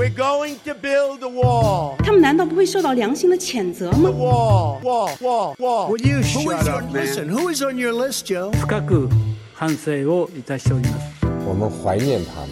[0.00, 1.97] We're going to build a wall.
[1.97, 5.89] 他们难道不会受到良心的谴责吗 Wall, wall, wall, wall.
[5.89, 7.05] Would you Who shut is up, on, man?
[7.05, 8.51] listen, who is on your list, Joe?
[8.53, 9.09] 深く
[9.53, 11.25] 反省をいたしております。
[11.45, 12.49] 我们怀念他们。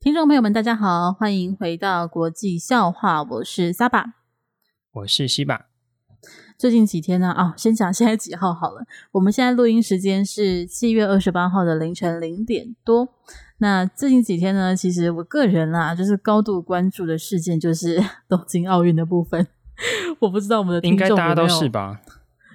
[0.00, 4.04] 听众朋友们，大家好，欢迎回到国际笑话，我是 Saba，
[4.92, 5.66] 我是西巴。
[6.58, 8.84] 最近几天呢，啊、哦，先讲现在几号好了。
[9.12, 13.14] 我们现在录音时间是七月二十八号的凌晨零点多。
[13.62, 19.46] 那最近几天呢，其实我个人啦，就是高度关注的事件就是 东京奥运的部分。
[20.18, 22.00] 我不知道我们的听众有没有，应该大家都是吧？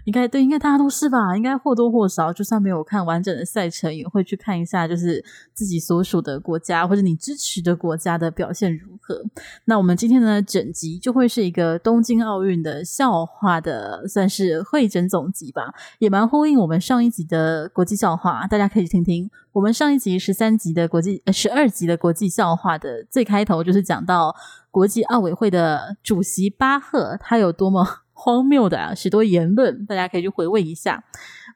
[0.05, 1.35] 应该对，应该大家都是吧？
[1.35, 5.23] 应该或多或少，就算没有看完整的赛程，也会去看一下，就是
[5.53, 9.21] 自己所属的国家或者你支持的国家的表现如何。
[9.65, 19.29] 那我们今天呢，整集就会是一个东京奥运的笑话的，算是汇整总集吧，也蛮呼应我们上一集的国际笑话，大家可以听听。
[19.53, 24.35] 我们上一集十三集的国际，十二集的国际笑话的最开头，就是讲到
[24.69, 28.04] 国际奥委会的主席巴赫，他有多么。
[28.18, 31.04] 荒谬的啊，许多言论，大家可以去回味一下。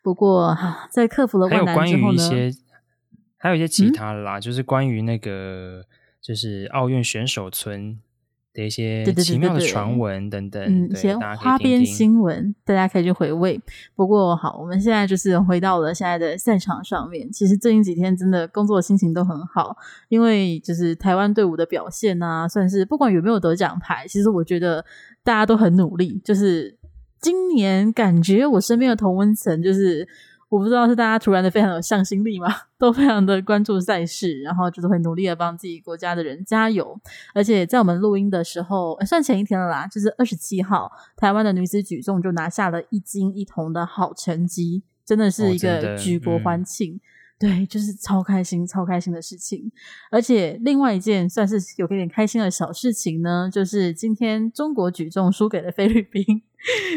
[0.03, 0.55] 不过，
[0.91, 2.59] 在克服了万难之后呢，还有关于一些，
[3.37, 5.83] 还有一些其他的啦，嗯、就是关于那个，
[6.21, 7.97] 就是奥运选手村
[8.53, 13.59] 的一些奇妙的传闻等等，嗯，一些花边新闻，大家可以去回味。
[13.95, 17.31] 不过，好，我们现在就是回到了现在的赛场上面。
[17.31, 19.77] 其实最近几天真的工作心情都很好，
[20.09, 24.85] 因为就是台湾队伍的表现啊，算是不管有没有得奖牌，其实我觉得。
[25.23, 26.77] 大家都很努力，就是
[27.19, 30.07] 今年感觉我身边的同温层，就是
[30.49, 32.47] 我不知道是大家突然的非常有向心力嘛，
[32.79, 36.99] 都非常的关注赛事，然后就是会努力的帮自己国家的人加油。
[37.33, 46.95] 而且在我们录音的时候，算前一天了啦，就是二十七号，台湾的女子举重就拿下了一金一铜的好成绩，真的是一个举国欢庆。
[46.95, 46.99] 哦
[47.39, 49.71] 对，就是超开心、超开心的事情。
[50.11, 56.23] 而且另外一件算是有点开心的小事情呢，就是今天中国举重输给了菲律宾。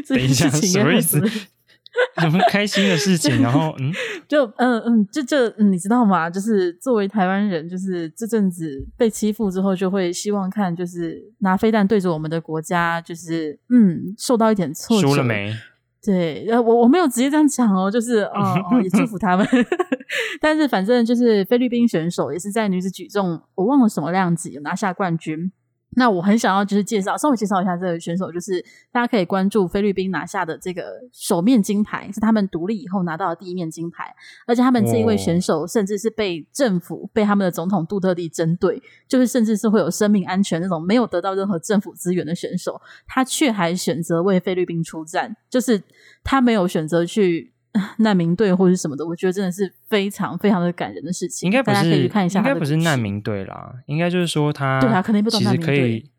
[0.09, 1.23] 等一下，什么意思？
[2.19, 3.41] 什么开心的事情？
[3.43, 3.93] 然后嗯，
[4.27, 6.29] 就嗯嗯，就就、嗯、你知道吗？
[6.29, 15.07] 就是作为台湾人，就是这阵子被欺负之后，就会希望看，就是拿飞弹对着我们的国家，就是嗯，受到一点挫折。
[15.07, 15.55] 输了没？
[16.03, 19.47] 对，呃，我我没有直接这样讲哦，就是哦哦，也祝福他们。
[20.41, 25.53] 但是反正就是菲律宾选手也是在女子举重，我忘了什么量级拿下冠军。
[25.95, 34.07] 那我很想要就是介绍，稍微介绍一下这个选手，就是大家可以关注菲律宾拿下的这个首面金牌，是他们独立以后拿到的第一面金牌。
[34.47, 45.83] 而且他们这一位选手甚至是被政府、被他们的总统杜特地针对，就是甚至是会有生命安全那种没有得到任何政府资源的选手，他却还选择为菲律宾出战，就是
[46.25, 47.52] 他没有选择去。
[47.99, 51.47] 难民队或者什么的，我觉得真的是非常非常的感人的事情。
[51.47, 56.11] 应该不是，大家可以去看一下，应该不是难民队啦，应该就是说他对啊，可能不懂难民队，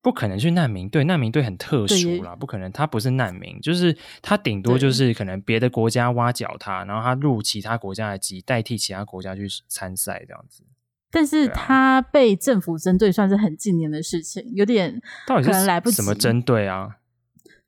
[0.00, 10.62] 不可能去难民队，难民队很特殊啦，不可能，他不是难民，就是他顶多就是可能别的国家挖角他，然后他入其他国家的籍，代替其他国家去参赛这样子。
[11.10, 15.96] 但是他被政府针对，算是很近年的事情，有点到底是可能来不及。
[15.96, 16.96] 什么针对啊？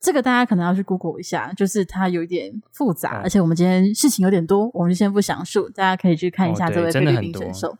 [0.01, 7.69] 这个大家可能要去 Google 一下，就是它有一点复杂，哦、而且我们今天事情有点多，我们就先不详述，大家可以去看一下这位菲律宾选手。
[7.69, 7.79] 哦、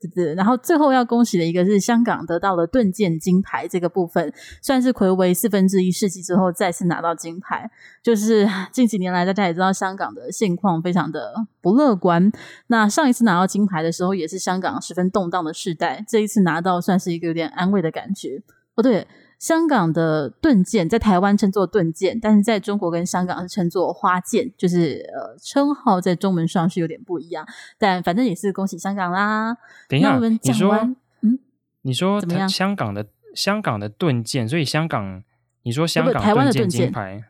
[0.00, 7.70] 对，对对，然后最后要恭喜的一个是香港得到了盾剑金牌这个部分，算是魁违四分之一世纪之后再次拿到金牌。
[8.02, 12.30] 就是近几年来，大家也知道香港的现况非常的不乐观。
[12.66, 18.42] 那上一次拿到金牌的时候，也是香港十分动荡的时代，这一次拿到算是一个有点安慰的感觉。
[18.74, 19.06] 哦，对。
[19.44, 27.46] 香港的盾剑在台湾称作盾剑，但是在中国跟香港是称作花剑，就是呃称号在中文上是有点不一样。
[27.76, 29.54] 但反正也是恭喜香港啦。
[29.86, 30.72] 等一下，我们讲说，
[31.20, 31.38] 嗯，
[31.82, 32.48] 你说怎么样？
[32.48, 35.22] 香港的香港的盾剑，所以香港，
[35.62, 37.24] 你说香港盾剑金牌，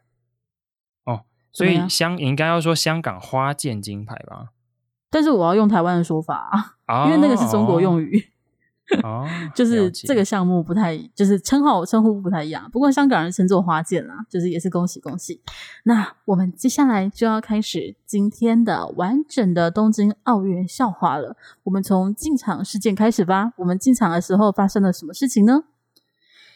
[1.07, 4.51] 哦，所以香应该要说香港花剑金牌吧？
[5.11, 8.31] 但是我要用台湾的说法啊，哦、因为那个是中国用语。
[9.03, 12.71] 哦哦， 就是这个项目不太，就是称号称呼不太一样。
[12.71, 15.41] 不过香港人称作花剑啦，就是也是恭喜恭喜。
[15.85, 21.37] 那我们接下来就要开始今天的完整的东京奥运笑话了。
[21.63, 23.53] 我们从进场事件开始吧。
[23.57, 25.65] 我们进场的时候发生了什么事情呢？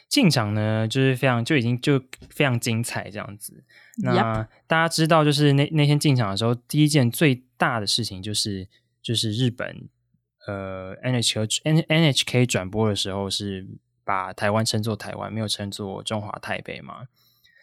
[0.08, 1.98] 进场呢，就是非常就已经就
[2.30, 3.64] 非常精彩这样子。
[4.02, 4.46] 那 Yep.
[4.66, 8.68] 大家知道，就是那那天进场的时候，第一件最大的事情就是
[9.02, 9.88] 就是日本。
[10.48, 13.66] 呃，NHK N NHK 转播的时候是
[14.02, 17.06] 把台湾称作台湾，没有称作中华台北嘛。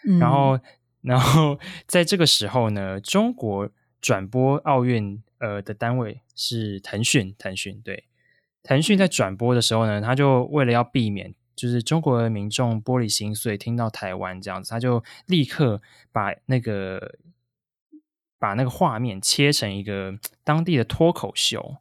[0.07, 0.59] 嗯、然后，
[1.01, 3.67] 然后在这个时候呢，中国
[3.99, 8.03] 转播奥运呃的单位是腾讯，腾讯对。
[8.61, 15.81] 腾讯在转播的时候呢，他就为了要避免就是中国的民众玻璃心碎，听到台湾这样子，他就立刻
[16.11, 17.15] 把那个
[18.38, 21.77] 把那个画面切成一个当地的脱口秀。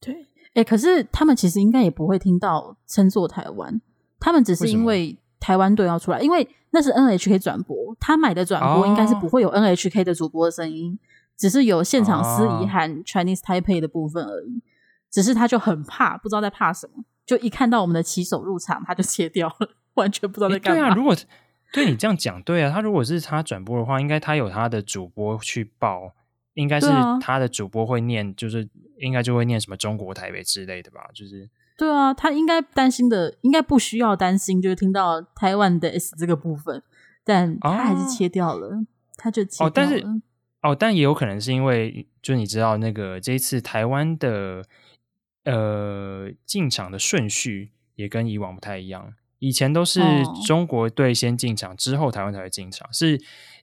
[0.00, 3.80] 对，哎，可是他们其实应该也不会听到称作台湾，
[4.18, 10.98] 他们只是因为台湾队要出来，因为那是 NHK 转播，他买的转播应该是不会有 NHK 的主播的声音，哦、
[11.36, 14.62] 只是有现场司仪喊 Chinese Taipei 的部分而已。
[15.10, 20.80] 只是他就很怕，不知道在怕什么，就一看到我们的旗手入场，他就切掉了，完全不知道在干嘛。
[20.80, 21.16] 对啊，如果
[21.74, 26.12] 对你这样讲，对啊，他如果是他转播的话，应该他有他的主播去报，
[26.60, 26.86] 应该是
[27.20, 28.68] 他的主播会念，就是
[28.98, 31.48] 应该就会念什么中国台北之类的吧，就是。
[31.76, 36.82] 对啊，他应该担心的，应该不需要担心，就是听到台湾的 S 这个部分，
[37.24, 38.86] 但他还是切掉了，哦、
[39.16, 39.70] 他就切掉了。
[39.70, 40.06] 哦，但是
[40.62, 44.64] 哦，但也有可能是因为，就你知道那个这一次台湾的。
[45.44, 49.14] 呃，进场的顺序也跟以往不太一样。
[49.38, 50.02] 以前都是
[50.46, 53.18] 中国队先进场，哦、之后台湾才会进场，是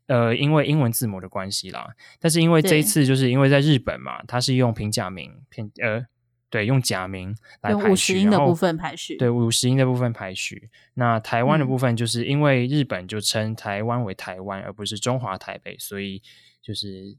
[0.08, 1.88] 呃，因为英文字母的关系啦。
[2.20, 6.06] 但是因为这一次，就是因为在日本嘛，它是用平假名，平呃，
[6.50, 10.70] 对，用假名来排序，五十音的部分排序，对，五十音的部分排序。
[10.96, 16.22] 那台湾的部分，就是因为日本就称台湾为台湾，而不是中华台北，所以
[16.62, 17.18] 就是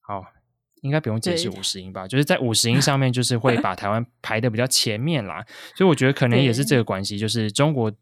[0.00, 0.24] 好。
[0.80, 2.06] 应该不用解释五十音吧？
[2.06, 5.44] 就是在五十音上面，就是会 把台湾排的比较前面啦。
[5.74, 7.92] 所以我觉得可能也是这个关系，就是中国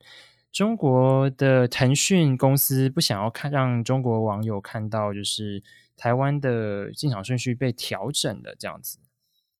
[0.56, 5.62] 中国的腾讯公司不想要看让中国网友看到，就是
[5.98, 8.98] 台湾的进场顺序被调整的这样子。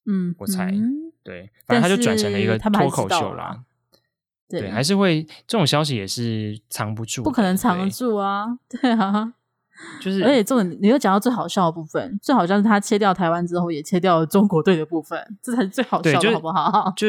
[0.07, 0.73] 嗯，我猜
[1.23, 3.65] 对，反正他就转成了一个脱口秀啦。
[4.49, 8.59] 对，还是会这种消息也是藏不住，不可能藏得住啊！
[8.67, 9.35] 对啊。
[10.01, 16.95] 就是，而且这种你又讲到最好笑的部分，最好笑是他切掉台湾之后，也切掉了中国队的部分，这才是最好笑的，好不好？
[16.97, 17.09] 就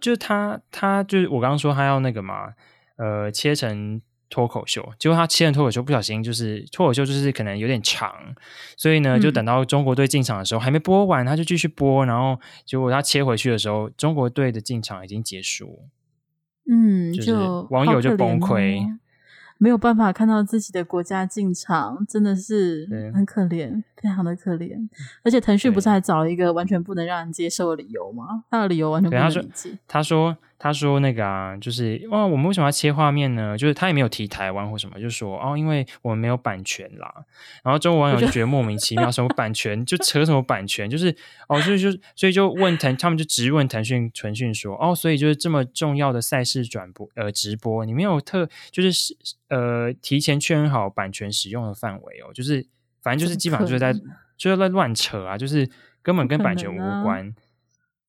[0.00, 2.52] 就他他就是我刚刚说他要那个嘛，
[2.98, 8.12] 呃，切成脱口秀，结果他切成脱口秀不小心就是脱口秀就是可能有点长，
[8.76, 15.88] 所以呢，就等到中国队进场的时候、嗯、还没播完，他就继续播，然后结果他切回去的时候，中国队的进场已经结束，
[16.68, 17.32] 嗯，就是
[17.70, 18.84] 网友就崩溃。
[19.60, 24.88] 没有办法看到自己的国家进场，真的是很可怜，非常的可怜。
[25.24, 28.44] 而且腾讯不是还找了一个完全不能让人接受的理由吗？
[28.50, 29.78] 他的理由完全不能理解。
[29.86, 30.36] 他说。
[30.60, 33.56] 他说：“那个啊，就是哇，我们为什么要切画面呢？
[33.56, 37.14] 就是他也没有提台湾或什么，就说哦，因为我们没有版权啦。
[37.62, 41.14] 然后中国网友就觉得莫名其妙，什么版权就扯什么版权，就是
[41.48, 49.16] 哦，所以就所以就问腾，他们就直问腾讯腾讯说哦，所以就是这么重要的赛事转播呃直播，你没有特就是
[49.50, 52.66] 呃提前确认好版权使用的范围哦，就是
[53.00, 53.92] 反正就是基本上就是在
[54.36, 55.70] 就是在乱扯啊，就是
[56.02, 57.32] 根本跟版权无关。”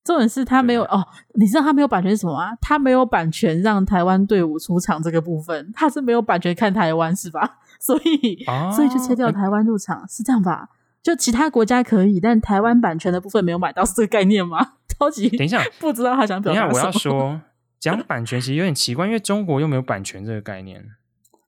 [0.04, 1.06] 重点是他没有哦，
[1.36, 2.56] 你知道他没有版权是什么吗？
[2.62, 7.60] 他没有版权让台湾队伍出场这个部分，他是没有版权看台湾是吧？
[7.80, 10.70] 所以、啊、所以就切掉台湾入场、嗯、是这样吧？
[11.02, 14.74] 就其他国家可以，但台湾版权的部分没有买到，是这个概念吗？
[15.00, 16.74] 超级等一下，不知道他想表达什么。
[16.74, 17.42] 等一下我要说
[17.80, 20.84] 讲版权其实有点奇怪，因为中国又没有版权这个概念。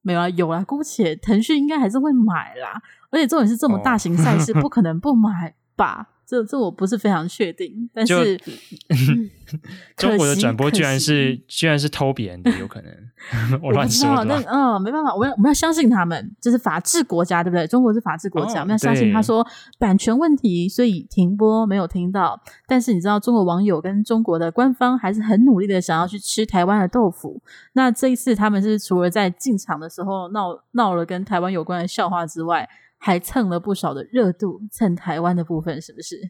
[0.03, 2.81] 没有啊，有啊，姑且腾讯应该还是会买啦。
[3.11, 6.07] 而且重点是这么大型赛事，不可能不买吧？
[6.39, 8.39] 哦这这我不是非常确定，但是
[9.97, 12.91] 中国的转播居然是居然是偷别人的，有可能
[13.61, 14.23] 我乱说。
[14.23, 17.67] 那嗯，没办法，我要我们要相信他们，这、就是法治国家，对不对？
[17.67, 19.45] 中国是法治国家，哦、我们要相信他说
[19.77, 22.41] 版权问题，所以停播没有听到。
[22.65, 27.41] 但是你知道，中国网友跟中国的官方还是很努力的想要去吃台湾的豆腐。
[27.73, 32.69] 那这一次他们是除了在进场的时候闹闹了跟台湾有关的笑话之外。
[33.03, 36.29] 还蹭了不少的热度，蹭台湾的部分是不是？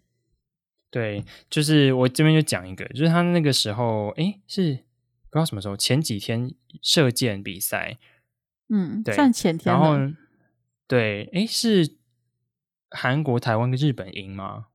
[0.90, 4.76] 对，就是我这边就讲一个，就是他那个时候，诶，是
[5.30, 7.98] 不知道什么时候，前几天射箭比赛，
[8.70, 9.76] 嗯，对，算前天。
[9.76, 9.98] 然后，
[10.88, 11.98] 对，诶，是
[12.90, 14.68] 韩国、台湾跟日本赢吗？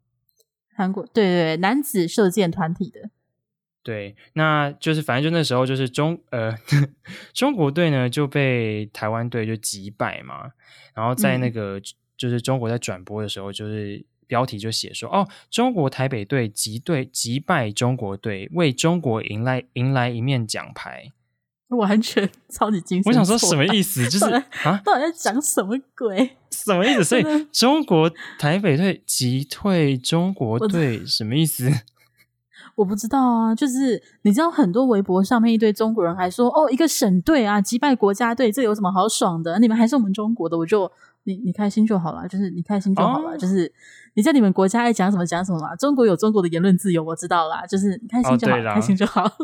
[0.75, 3.11] 韩国，对对对，男子射箭团体的。
[3.87, 6.52] 对，那就是反正就那时候就是中呃
[7.33, 10.50] 中国队呢就被台湾队就击败嘛，
[10.93, 11.83] 然后在那个、嗯、
[12.16, 21.12] 就是中国在转播的时候，就是标题就写说哦，中国台北队击队击败中国队，为中国迎来迎来一面奖牌，
[21.78, 23.00] 完全超级惊！
[23.05, 24.09] 我想说什么意思？
[24.09, 24.25] 就是
[24.66, 26.37] 啊，到底在讲什么鬼？
[26.50, 27.05] 什么意思？
[27.05, 31.71] 所以中国台北队击退中国队什么意思？
[32.76, 39.59] 我不知道啊，就是你知道很多微博上面一堆中国人还说哦，一个省队啊击败国家队，这有什么好爽的？
[39.59, 40.90] 你们还是我们中国的，我就
[41.25, 43.73] 你你开心就好了，就是你开心就好了，哦、就是
[44.14, 45.75] 你在你们国家爱讲什么讲什么嘛。
[45.75, 49.26] 中国有中国的言论自由，我知道啦，就是你开心就好，开心就好。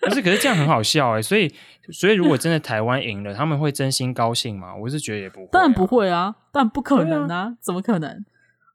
[0.00, 1.52] 可是，可是这样很好笑哎、欸，所以
[1.92, 4.74] 所以如果真的台湾赢了，他们会真心高兴吗？
[4.74, 8.24] 我是觉得也不会、啊，当然不会啊，当然不可能啊，啊怎么可能？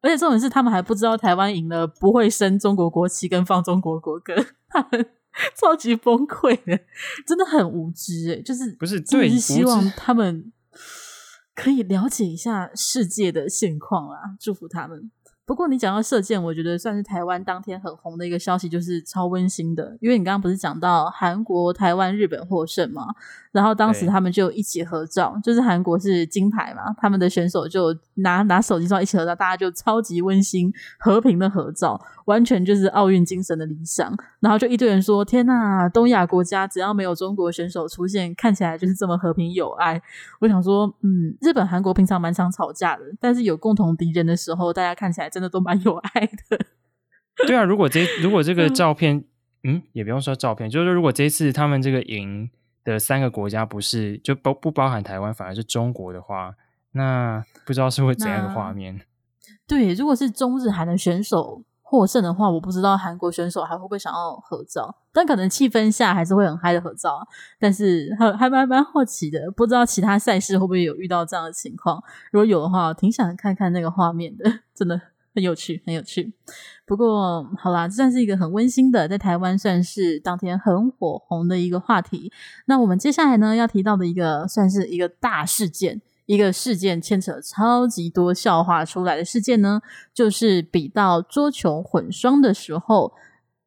[0.06, 4.36] 而且重点是他们还不知道台湾赢了不会升中国国旗跟放中国国歌，
[4.70, 5.04] 他们
[5.60, 6.80] 超级崩溃的，
[7.26, 10.54] 真的很无知哎、欸，就是不是对，希望他们
[11.56, 15.10] 可以了解一下世界的现况啊，祝福他们。
[15.48, 19.96] 不过你讲到射箭，我觉得算是台湾当天很红的一个消息，就是超温馨的。
[20.02, 23.04] 因为你刚刚不是讲到韩国、台湾、日本获胜吗？
[23.56, 30.70] 然后当时他们就一起合照，就是韩国是金牌嘛，他们的选手就拿拿手机照一起合照，大家就超级温馨、
[31.00, 34.14] 和平的合照，完全就是奥运精神的理想。
[34.42, 40.02] 然后就一堆人说：“天呐，东亚国家只要没有中国选手出现，看起来就是这么和平友爱。”
[40.42, 46.60] 我想说，嗯，日本、韩国平常蛮常吵架的，但是有共同敌人的时候，大家看起来真的都蛮有爱的。
[47.48, 49.24] 对啊，如果这如果这个照片，
[49.64, 52.50] 嗯，也不用说照片，就是说如果这次他们这个赢。
[52.86, 56.56] 的三个国家不是就包不包含台湾，反而是中国的话，
[56.92, 59.02] 那不知道是会怎样的画面？
[59.68, 67.28] 对，如果是中日韩的选手获胜的话，我不知道韩国选手还会不会想要合照，但可能气氛下还是会很嗨的合照。
[67.60, 72.02] 但是还还蛮蛮好奇的，不知道其他赛事会不会有遇到这样的情况？
[72.32, 75.02] 如果有的话，挺想看看那个画面的， 真的。
[75.36, 76.32] 很有趣，很有趣。
[76.88, 82.32] 不过，好啦，这算是一个很温馨的，在台湾算是当天很火红的一个话题。
[82.68, 89.82] 那我们接下来呢，要提到的一个算是一个大事件，一个事件牵扯超级多笑话出来的事件呢，
[90.14, 93.14] 就是比到桌球混双的时候，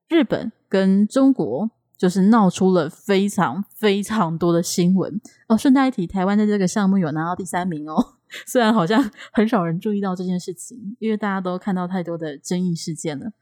[0.09, 5.57] 日本跟中国就是闹出了非常非常多的新闻哦。
[5.57, 8.18] 顺带一提，台湾在这个项目有拿到第三名哦。
[8.47, 13.33] 虽然好像 很少人注意到这件事情，因为大家都看到太多的争议事件了。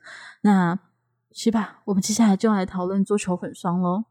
[0.43, 0.79] 那
[1.33, 4.05] 去吧，我们接下来就来讨论桌球粉霜喽。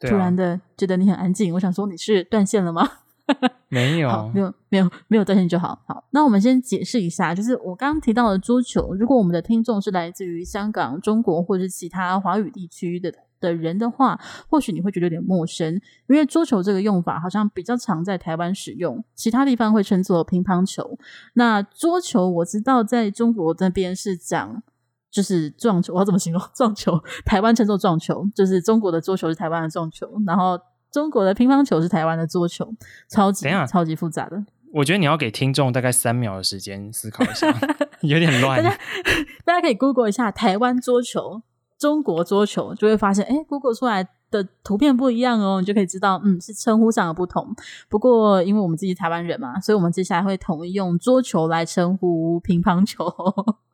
[0.00, 2.88] 啊、突然的觉得你很安静，我想说你是断线了吗？
[3.68, 5.80] 没有，没有，没有，没有断线就好。
[5.86, 13.12] 好，那我们先解释一下，就是我刚刚提到的桌球，如果我们的听众是来自于香港、中国或者是其他华语地区的。
[13.40, 15.74] 的人的话，或许你会觉得有点陌生，
[16.08, 20.98] 因为桌球这个用法好像比较常在台湾使用，其他地方会称作乒乓球。
[21.34, 24.62] 那桌球我知道在中国那边是讲
[25.10, 27.02] 就是撞球，我要怎么形容 撞球？
[27.24, 30.58] 台湾称作撞球，就是中国的桌球是台湾的撞球，然后
[30.92, 32.72] 中国的乒乓球是台湾的桌球，
[33.08, 34.44] 超级超级复杂的。
[34.72, 37.52] 我觉得你要给听众大概三秒的时间思考一下，
[38.02, 38.62] 有点乱。
[38.62, 38.78] 大家
[39.44, 41.42] 大家可以 Google 一下台湾桌球。
[41.80, 47.56] 中国桌球就会发现，诶，Google 出来的图片不一样哦，你就可以知道，嗯，是称呼上的不同。
[47.88, 53.06] 不过，因为我们自己台湾人嘛，所以我们接下来会统一用桌球来称呼乒乓球。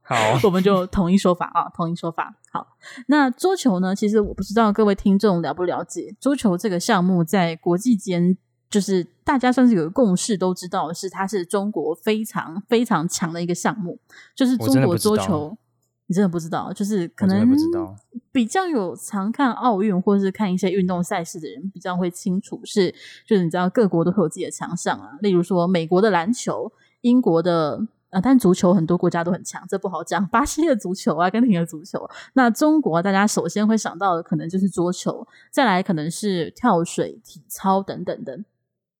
[0.02, 2.32] 好， 我们就统一说法啊，统一说法。
[2.52, 2.64] 好，
[3.08, 3.92] 那桌球呢？
[3.92, 8.38] 其实我不知道各位听众了不了解桌球这个项目，在国际间
[8.70, 13.98] 就是大家算是有个共识，都知道是它是中国非常非常强的一个项目，
[14.36, 15.58] 就是中国桌球。
[16.06, 17.48] 你真的不知道，就是可能
[18.30, 22.94] 比较有常看奥运或者是看一些运动赛事的人比较会清楚是，
[23.26, 26.70] 就是你知道各国都会有自己的强项啊，例如说美国的篮球、
[27.00, 30.24] 英国的呃，但足球很多国家都很强，这不好讲。
[30.28, 38.38] 巴西的足球、阿根廷的足球，那中国大家首先会想到的可能就是桌球，再来可能是跳水、体操等等的。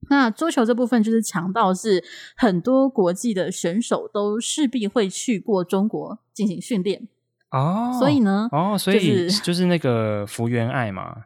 [0.08, 2.04] 那桌球这部分就是强到是
[2.36, 7.08] 很多国际的选手都势必会去过中国进行训练
[7.50, 11.24] 哦，所以呢，哦，所以、就是、就是那个福原爱嘛，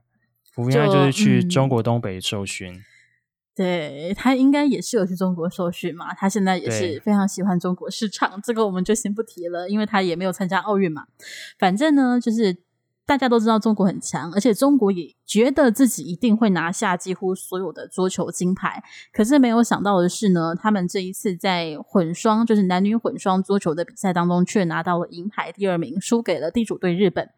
[0.52, 2.84] 福原爱就是去中国东北受训，嗯、
[3.54, 11.06] 对，他应该也是有去中国受训嘛，他现在也是非常喜欢中国市场，这个我们就先不提了，因为他也没有参加奥运嘛，
[11.58, 12.56] 反正呢就是。
[13.10, 18.80] 大家都知道中国很强，而且中国也觉得自己一定会拿下几乎所有的桌球金牌。
[19.12, 27.28] 可是没有想到的是呢，他们这一次在混双，就是男女混双桌球的比赛当中，却拿到了银牌第二名，输给了地主队日本。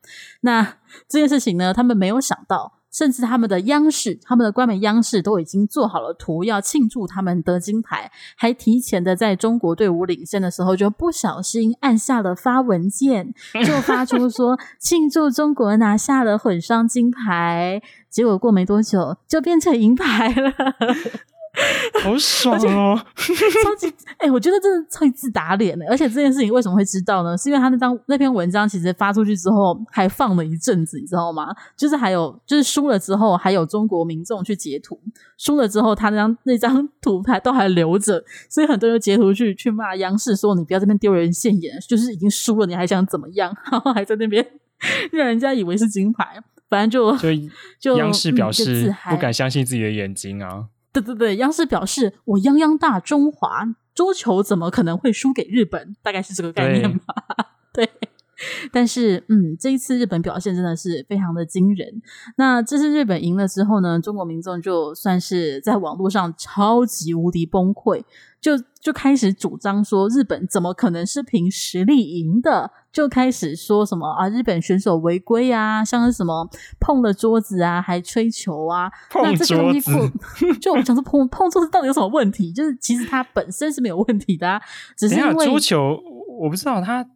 [0.43, 0.77] 那
[1.09, 2.82] 这件事情呢，他们没有想到。
[2.93, 13.33] 甚至他们的央视，他们的官媒央视都已经做好了图，要庆祝他们得金牌，还提前的在中国队伍领先的时候，就不小心按下了发文件，
[13.65, 17.81] 就发出说庆祝中国拿下了混双金牌。
[18.11, 20.53] 结果过没多久，就变成银牌了。
[22.03, 22.99] 好爽哦！
[23.15, 25.85] 超级哎、欸，我觉得真的超级自打脸的。
[25.89, 27.37] 而且这件事情为什么会知道呢？
[27.37, 31.55] 是因为他那张那篇文章其实发出去之后，还放了一阵子，你知道吗？
[31.77, 34.99] 就是还有就是输了之后，还有中国民众去截图，
[35.37, 43.55] 输了之后他那张那张图牌都还留着，所以很多人截图去去骂央视说，你不要这边丢人现眼，就是已经输了，你还想怎么样？
[43.71, 44.45] 然后还在那边
[45.11, 47.15] 让人家以为是金牌，反正就
[47.79, 50.69] 就央视表示、嗯、不敢相信自己的眼睛啊。
[50.93, 55.97] 对对对，央视表示我泱泱大中华桌球怎么可能会输给日本？
[56.03, 57.15] 大概是这个概念吧。
[57.73, 58.09] 对，对，
[58.73, 61.89] 但是嗯，这一次日本表现真的是非常的惊人。
[62.37, 68.03] 那这次日本赢了之后呢，中国民众就算是在网络上超级无敌崩溃。
[68.41, 72.73] 就就开始主张说，日本怎么可能是凭实力赢的？
[72.91, 76.49] 就开始说什么啊，日本选手违规啊，像是什么
[76.81, 78.91] 碰了桌子啊，还吹球啊。
[79.09, 82.53] 碰桌子，那这个、就我想说碰碰桌子到底有什么问题？
[82.53, 84.61] 就是其实它本身是没有问题的，啊，
[84.99, 85.97] 只是因为桌球，
[86.41, 87.09] 我不知道它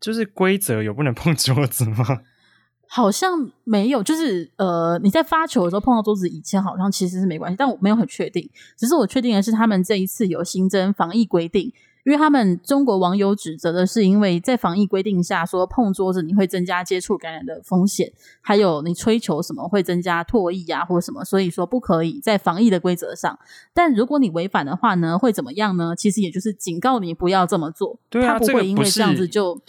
[0.00, 2.04] 就是规则有不能碰桌子吗？
[2.90, 8.48] 好像没有，就是呃，你在发球的时候碰到桌子，以前好像其实是没关系，但我没有很确定。
[8.78, 11.70] 只是我确定的是，他们这一次有新增防疫规定，
[12.08, 18.10] 因为他们中国网友指责的是，因为在防疫规定下说碰桌子你会增加接触感染的风险，
[18.40, 23.38] 还有你吹球什么会增加唾液啊或什么，所以说不可以在防疫的规则上。
[23.74, 25.94] 但如果你违反的话呢，会怎么样呢？
[25.94, 29.60] 其实也就是警告你不要这么做，对啊，他不会因为这样子就。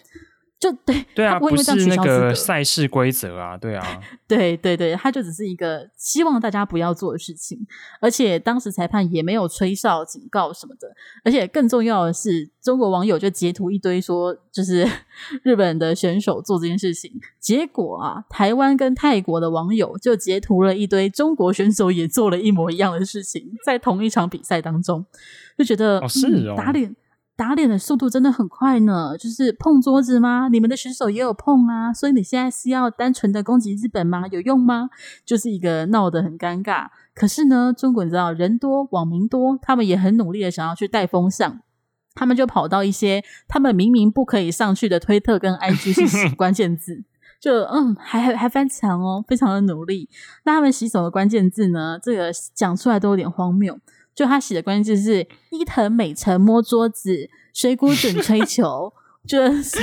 [0.60, 7.58] 就对，对啊，他不会是那个赛事规则啊，对啊， 对对对，他就只是一个希望大家不要做的事情，
[8.02, 14.86] 而且当时裁判也没有吹哨警告什么的，而且更重要的是，中国网友就截图一堆说，就是
[15.44, 25.06] 日本的选手做这件事情，结果啊，台湾跟泰国的网友就截图了一堆中国选手也做了一模一样的事情，在同一场比赛当中，
[25.58, 26.94] 就觉得哦是哦，嗯、打脸。
[27.40, 30.50] 打脸的速度真的很快呢，就是碰桌子吗？
[30.50, 34.28] 你们的选手也有碰啊，所以你现在是要单纯的攻击日本吗？
[34.30, 34.90] 有用吗？
[35.26, 36.88] 就是一个闹得很尴尬。
[37.16, 41.62] 可是呢，中国你知道人多网民多，他们也很努力的想要去带风向，
[42.14, 47.06] 他们就跑到一些他们明明不可以上去的推特跟 IG 去洗关键字，
[47.40, 50.10] 就嗯还还还翻墙哦，非常的努力。
[50.44, 51.98] 那他们洗手的关键字呢？
[52.04, 53.80] 这个讲出来都有点荒谬。
[54.20, 58.92] 就他写的关键字是伊藤美诚摸桌子，水谷隼吹球，
[59.26, 59.80] 就是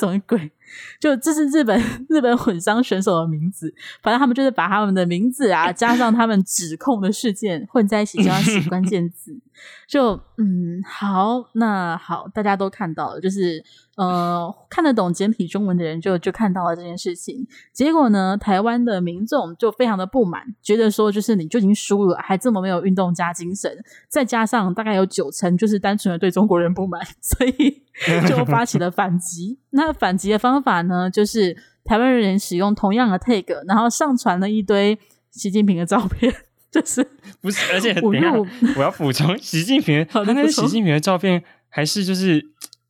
[0.00, 0.50] 什么鬼？
[0.98, 1.80] 就这是日本
[2.10, 9.38] 日本混双选手的名字，反正他们就是把他们的名字啊加上他们指控的事件混在一起，就要写关键字。
[9.86, 13.62] 就嗯，好，那好，大家都看到了，就是
[13.96, 17.46] 呃，看得懂简体中文的人就就看到了这件事情。
[17.72, 23.70] 结果呢，台湾的民众就非常的不满，觉得说就是你就已经输了，还这么没有运动家精神，
[24.08, 27.82] 再加上大概有九成就是单纯的对中国人不满，所以
[28.28, 29.58] 就发起了反击。
[29.70, 34.98] 那反击的方法呢，就是台湾人使用同样的 tag，然后上传了一堆
[35.30, 36.32] 习近平的照片。
[36.70, 37.04] 就是
[37.40, 38.32] 不是，而且等一下
[38.76, 42.44] 我要补充， 习近平他那个习近平的照片还是就是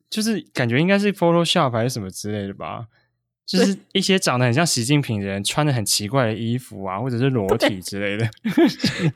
[0.09, 2.85] 就是感觉应该是 Photoshop 还是什么之类的吧，
[3.45, 8.29] 就是一些长得很像习近平的人穿的很奇怪的衣服啊，或者是裸体之类的。
[8.43, 9.13] 对，对就是，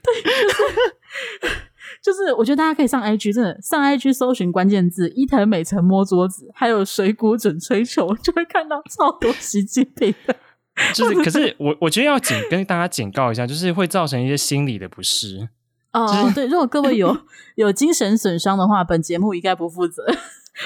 [2.01, 10.36] 就是我觉得大家可以上 IG，真的上 IG 搜寻关键字伊藤美诚摸桌子，还有水谷准吹球，就会看到超多习近平的。
[10.93, 15.49] 就是，可是我我觉得要警跟大家警告一下，就是会造成一些心理的不适。
[15.93, 17.17] 哦、就是，对，如果各位有
[17.55, 20.03] 有精神损伤的话，本节目一概不负责。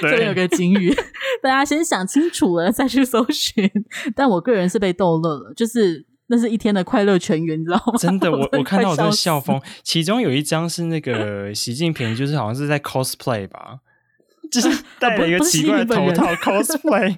[0.01, 0.93] 这边有个警语，
[1.41, 3.67] 大家先想清楚了再去搜寻。
[4.15, 7.93] 但我个人是被逗乐了，就是那是一天的快乐全员，你知道吗？
[7.97, 9.59] 真的，我我，看到我都笑疯。
[9.83, 13.79] 其中有一张是那个习近平，就是好像是在 cosplay 吧，
[14.51, 17.15] 就是戴了一个奇怪的头套 cosplay。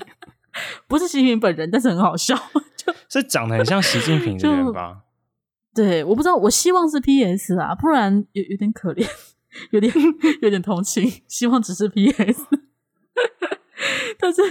[0.88, 2.71] 不是习近平本人，但是很好笑，就
[3.10, 5.02] 是长得很像习近平的人吧？
[5.74, 9.08] 对，我不知道，我希望是 PS 啊，不然有有点可怜，
[9.72, 9.92] 有点
[10.42, 12.46] 有点同情，希望只是 PS。
[14.20, 14.42] 但是，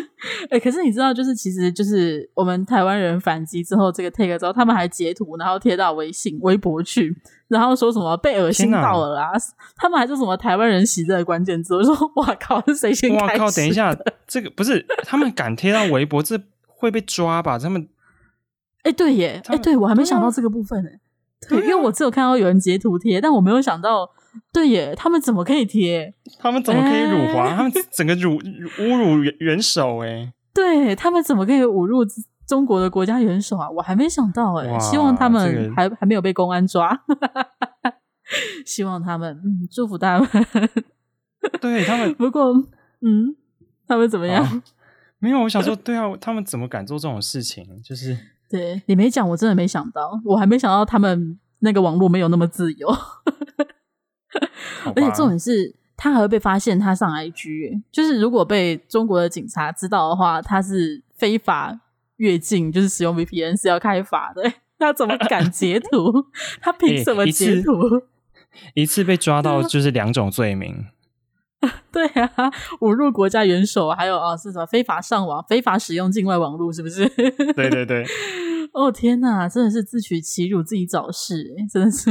[0.45, 7.15] 哎、欸，可是你知道，就是其实就是我们台湾人反击之后，这个 take 之后，他们还截图，然后贴到微信、微博去，
[7.47, 9.31] 然后说什么被恶心到了啦。
[9.77, 13.15] 他们还说什么台湾人洗这个关键字，我说哇靠，是谁先？
[13.15, 17.57] 哇靠，等一下，这个不是他们敢贴到微博，这会被抓吧？
[17.57, 17.89] 他们，
[18.83, 20.91] 哎、欸，对耶，哎、欸，对我还没想到这个部分呢。
[21.49, 24.11] 对，因为我只有看到有人截图贴，但我没有想到。
[24.53, 26.15] 对耶，他们怎么可以贴？
[26.39, 27.49] 他们怎么可以辱华？
[27.49, 30.33] 欸、他们 整个辱侮辱元元首哎！
[30.55, 32.05] 对他们怎么可以侮辱
[32.47, 33.69] 中国的国家元首啊？
[33.69, 37.03] 我还没想到哎，希望他们还、这个、还没有被公安抓。
[38.65, 40.29] 希望他们，嗯，祝福他们。
[41.61, 42.53] 对他们， 不过，
[43.01, 43.35] 嗯，
[43.89, 44.45] 他们怎么样？
[44.47, 44.63] 哦、
[45.19, 47.67] 没有，我想说，对啊，他们怎么敢做这种事情？
[47.83, 48.17] 就是，
[48.51, 52.89] 对你没讲，我真的没想到，我还没想到他们那个网络没有那么自由。
[54.95, 61.79] 而且重点是，他还会被发现他上 IG，就是如果被中国的警察知道的话，他是非法
[62.17, 64.53] 越境，就是使用 VPN 是要开罚的。
[64.79, 66.27] 他怎么敢截图？
[66.61, 67.97] 他凭什么截图？
[67.97, 68.05] 欸
[68.75, 70.87] 一次被抓到就是两种罪名，
[71.93, 77.07] 对啊，侮辱国家元首，还有啊是什么非法上网、非法使用境外网络，是不是？
[77.55, 78.05] 对对对，
[78.73, 82.11] 哦天哪，真的是自取其辱，自己找事，真的是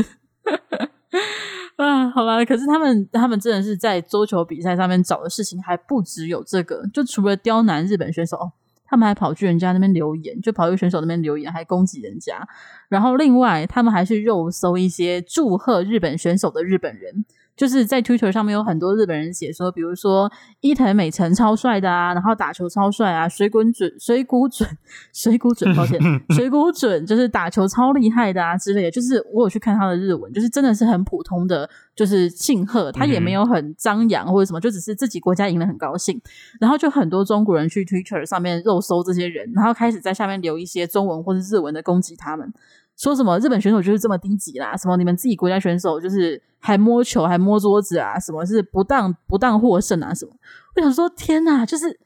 [1.78, 2.44] 啊，好吧。
[2.46, 8.52] 可是他们他们真的是在桌球比赛上面找的事情还不只有这个，就除了刁难日本选手。
[8.92, 12.44] 他们还跑去人家那边留言，就跑去选手那边留言，还攻击人家。
[12.88, 17.24] 然后另外，他们还去肉搜一些祝贺日本选手的日本人。
[17.60, 24.66] 就是在 Twitter 上面有很多日本人写说，比如说伊藤美诚超帅的啊，然后打球超帅啊，水滚准、水谷准、
[25.14, 26.00] 水谷准，抱歉，
[26.34, 28.92] 水谷准就是打球超厉害的啊之类的。
[28.92, 36.18] 就是我有去看他的日文，就是真的是很普通的，就是庆贺，他也没有很张扬或者什么，就只是自己国家赢了很高兴。
[36.62, 42.54] 然后就很多中国人去 Twitter 上面肉搜这些人，然后开始在下面留一些中文或者日文的攻击他们。
[43.00, 44.76] 说什么日本选手就是这么低级啦？
[44.76, 48.20] 什么你们自己国家选手就是还摸球还摸桌子啊？
[48.20, 50.14] 什么是不当不当获胜啊？
[50.14, 50.34] 什么？
[50.76, 51.98] 我想说天哪，就是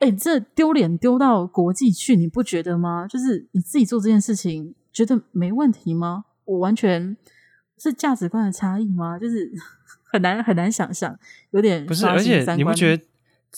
[0.00, 3.06] 哎，这丢脸丢到国际去，你不觉得吗？
[3.08, 6.26] 就是你自己做这件事情，觉得没问题吗？
[6.44, 7.16] 我完全
[7.78, 9.18] 是价值观的差异吗？
[9.18, 9.50] 就是
[10.12, 11.18] 很难很难想象，
[11.52, 13.02] 有点不是，而且你不觉得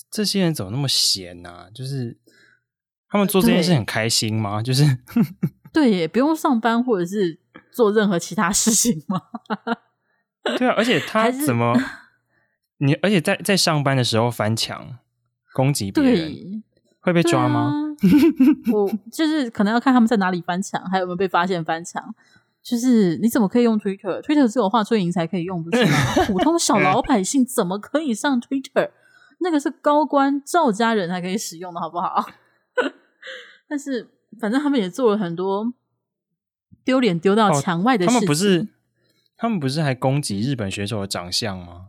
[0.08, 1.66] 这些人怎么那么闲呢、啊？
[1.74, 2.16] 就是
[3.08, 4.62] 他们做这件事很开心吗？
[4.62, 4.84] 就是。
[5.76, 7.38] 对，也不用上班或者是
[7.70, 9.20] 做任何其他事情吗？
[10.56, 11.78] 对啊，而且他怎么
[12.80, 12.94] 你？
[12.94, 14.98] 而且在在上班的时候翻墙
[15.52, 16.62] 攻击别人，
[17.00, 17.60] 会被抓吗？
[17.60, 17.92] 啊、
[18.72, 22.02] 我就是可能要看他们在哪里翻墙，还有没有被发现翻墙。
[22.62, 25.98] 就是你怎么可以用 Twitter？Twitter 只有华春莹才可以用，不是吗？
[26.26, 28.90] 普通小老百姓怎么可以上 Twitter？
[29.40, 32.24] 那个是高官赵家人才可以使用的，好不好？
[33.68, 34.08] 但是。
[34.40, 35.72] 反正他们也做了很多
[36.84, 38.16] 丢脸丢到墙外的事情。
[38.16, 38.68] 哦，他们不是，
[39.36, 41.86] 他们不是还攻击日本选手的长相吗？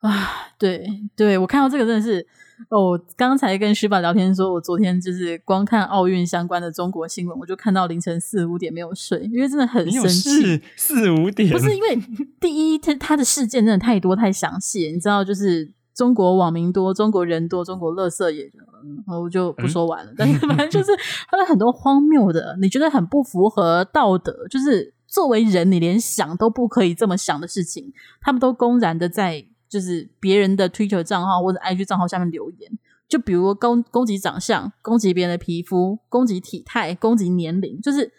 [0.00, 2.26] 啊，对对，我看到这个真的是
[2.70, 10.62] 哦，刚才跟徐宝聊天说，我昨天就是光看奥运相关的中国新闻，我就看到凌晨四五点没有睡，因为真的很生气。
[10.76, 11.98] 四五点不是因为
[12.40, 15.72] 第一，他他的事件真的太多太详细，你知道，就是。
[15.94, 18.50] 中国网民多，中国人多，中国乐色也
[18.82, 20.12] 然后就不说完了。
[20.12, 20.90] 嗯、 但是反正就是
[21.28, 38.10] 他有很多荒谬的，你觉得很不符合道德，就是作为人，你连想都不可以这么想的事情，他们都公然的在就是别人的 Twitter 账号或者 IG 账号下面留言，就比如攻攻击长相，攻击别人的皮肤，攻击体态，攻击年龄，就是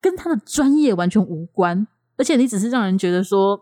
[0.00, 3.60] 跟他的专业完全无关，而且你只是让人觉得说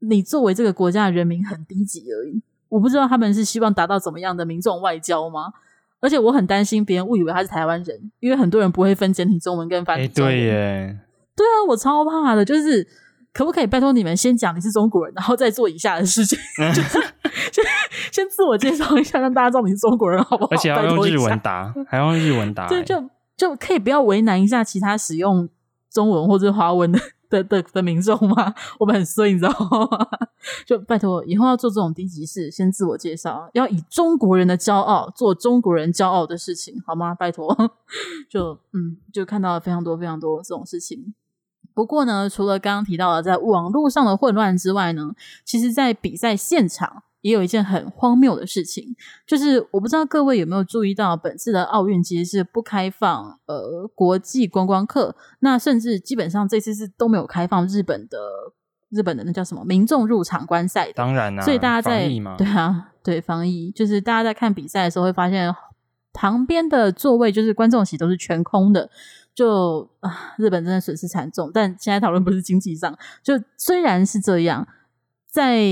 [0.00, 2.42] 你作为这个国家的人民很低级而已。
[2.68, 5.52] 我不知道他们是希望达到怎么样的民众外交吗？
[6.00, 10.32] 而且我很担心别人误以为他是台湾人，因为很多人不会分简体中文跟繁体中文。
[10.32, 10.98] 欸、对耶，
[11.34, 12.44] 对啊，我超怕的。
[12.44, 12.86] 就是
[13.32, 16.38] 可不可以拜托你们先讲你是中国人，然后再做以下的事情，
[16.72, 17.00] 就是
[17.50, 17.64] 先
[18.12, 20.50] 先自我介绍一下，让大家知道你是中国人，好不好？
[20.52, 25.48] 而且要用日文答，还要用日文答， 对，就就可以不要为难一下其他使用
[25.90, 27.00] 中文或者华文的。
[27.28, 28.54] 的的的民众吗？
[28.78, 30.08] 我们很衰，你知道吗？
[30.66, 37.14] 就拜托，以后要做这种低级事，先自我介绍，要以中国人的骄傲做中国人骄傲的事情，好吗？
[37.14, 37.54] 拜托，
[38.30, 41.14] 就嗯，就看到了非常多非常多这种事情。
[41.74, 45.12] 不过呢，除了刚刚提到的在网络上的混乱之外呢，
[45.44, 47.02] 其实在比赛现场。
[47.28, 58.18] 也有一件很荒谬的事情，就是我不知道各位有没有注意到，本次的奥运其实是不开放呃国际观光客，那甚至基本上这次是都没有开放日本的
[58.88, 60.90] 日本的那叫什么民众入场观赛。
[60.92, 65.54] 当然啦、啊，所以大家在对啊，对防疫，就是大家在看比赛的时候会发现
[66.14, 68.88] 旁边的座位就是观众席都是全空的，
[69.34, 71.50] 就啊日本真的损失惨重。
[71.52, 74.66] 但现在讨论不是经济上，就虽然是这样。
[75.38, 75.62] 在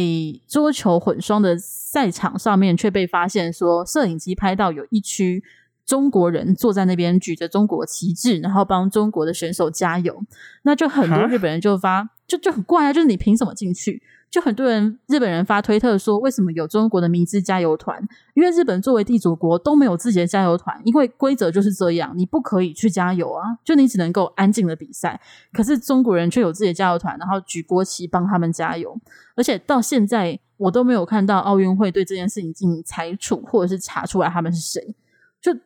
[0.46, 5.42] 桌球混双的赛场上面，却被发现说，摄影机拍到有一区
[5.84, 10.22] 中国人坐在那边举着中国旗帜，然后帮中国的选手加油。
[10.62, 14.00] 那就很多日本人就发，就就很怪啊，就是你凭什么进去？
[14.28, 18.06] 就很多人日本人发推特说，为什么有中国的明知加油团？
[18.34, 25.18] 因为日本作为地主国都没有自己的加油团，因为规则就是这样，你不可以去加油啊，就你只能够安静的比赛。
[25.52, 28.98] 可是中国人却有自己的加油团，然后举国旗帮他们加油，
[29.36, 34.94] 而且到现在我都没有看到奥运会对这件事情进行裁处，或者是查出来他们是谁。
[35.40, 35.56] 就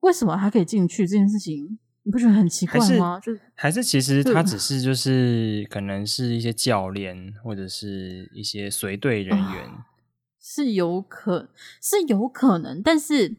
[0.00, 1.78] 为什么还可以进去这件事情？
[2.06, 3.18] 你不觉得很奇怪吗？
[3.20, 9.82] 就是，还是其实他只是就是可能是一些教练或者是一些随队人员，哦，
[10.40, 11.48] 是有可
[11.82, 13.34] 是有可能，但是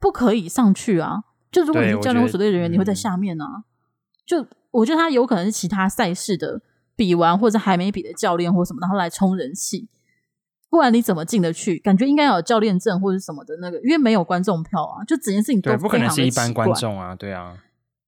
[0.00, 1.24] 不可以上去啊！
[1.50, 3.44] 就如果你是教练或随队人员，你会在下面啊。
[3.44, 3.64] 嗯、
[4.24, 6.62] 就我觉得他有可能是其他赛事的
[6.96, 9.90] 比完或者还没比的教练或什么，然后来冲人气。
[10.70, 11.78] 不然你怎么进得去？
[11.78, 15.04] 感觉应该要有教练证或者什么的那个，因为没有观众票啊。
[15.04, 17.58] 就整件事情都不可能是一般观众啊，对啊。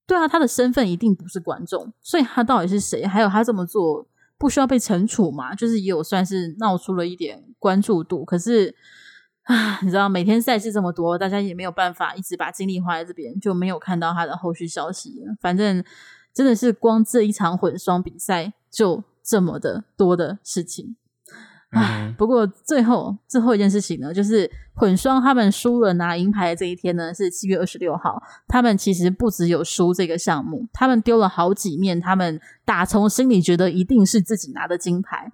[0.06, 3.06] 对啊，他的身份一定不是观众，所以他到底是谁？
[3.06, 5.54] 还有他这么做不需要被惩处吗？
[5.54, 8.24] 就是也有算是闹出了一点关注度。
[8.24, 8.74] 可是
[9.44, 15.22] 啊，你知道每天赛事这么多，大家也没有办法一直把精力花在这边，就没有看到他的后续消息。
[15.40, 15.82] 反正
[16.32, 20.96] 真的是光这一场混双比赛就这么的多的事情。
[21.74, 28.22] 唉，不过最后最后一件事情呢，就是混双他们输了拿银牌的这一天呢，是七月二十六号。
[28.48, 35.30] 他们其实不只有输这个项目，他们丢了好几面，他们打从心里觉得一定是自己拿的金牌。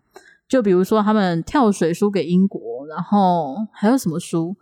[0.48, 4.56] 就比如说他们跳水输给英国，然后还有什么输？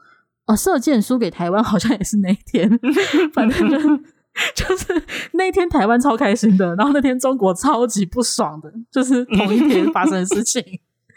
[0.47, 2.69] 哦，射箭输给台湾，好像也是那一天。
[3.33, 3.79] 反正就
[4.55, 10.63] 就是那一天台湾超开心的，然后那天中国超级不爽的，就是同一天发生的事情。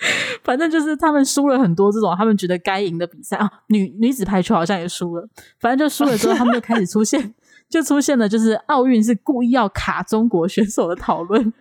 [0.44, 5.28] 反正就是他们输了很多这种他们觉得该赢的比赛啊，女女子排球好像也输了。
[5.60, 7.34] 反正就输了之后，他们就开始出现，
[7.70, 11.54] 就出现了就是奥运是故意要卡中国选手的讨论。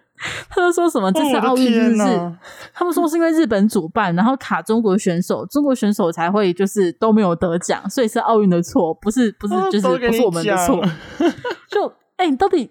[0.51, 2.33] 他们说什么这次奥运就是
[2.75, 10.83] 他们说是因为日本主办，然后卡中国选手，中国选手才会就是都没有得奖，所以是奥运的错，不是不是就是不是我们的错。
[11.71, 12.71] 就哎、欸，你到底？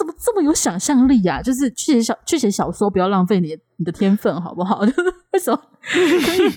[0.00, 1.42] 怎么这么有想象力啊？
[1.42, 4.80] 就是去写小去写小说，不要浪费你你的天分，好不好？
[5.32, 6.50] 为什么可以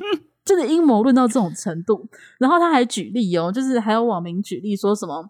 [0.45, 2.07] 真的阴谋论到这种程度？
[2.39, 5.29] 然后他还举例哦，就是还有网民举例说什么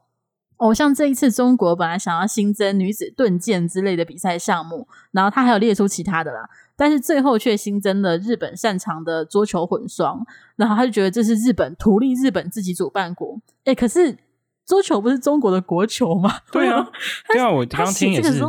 [0.58, 6.48] 哦，像这一次中国本来想要新增女子盾剑之类的比赛项目，然后他还有列出其他的啦，
[6.78, 10.24] 但是最后却新增了日本擅长的桌球混双，
[10.56, 14.20] 然后他就觉得这是日本图利日本自己主办国，诶，可是。
[14.66, 16.32] 桌球不是中国的国球吗？
[16.52, 16.90] 对啊，
[17.28, 18.40] 对啊，我 刚听也是。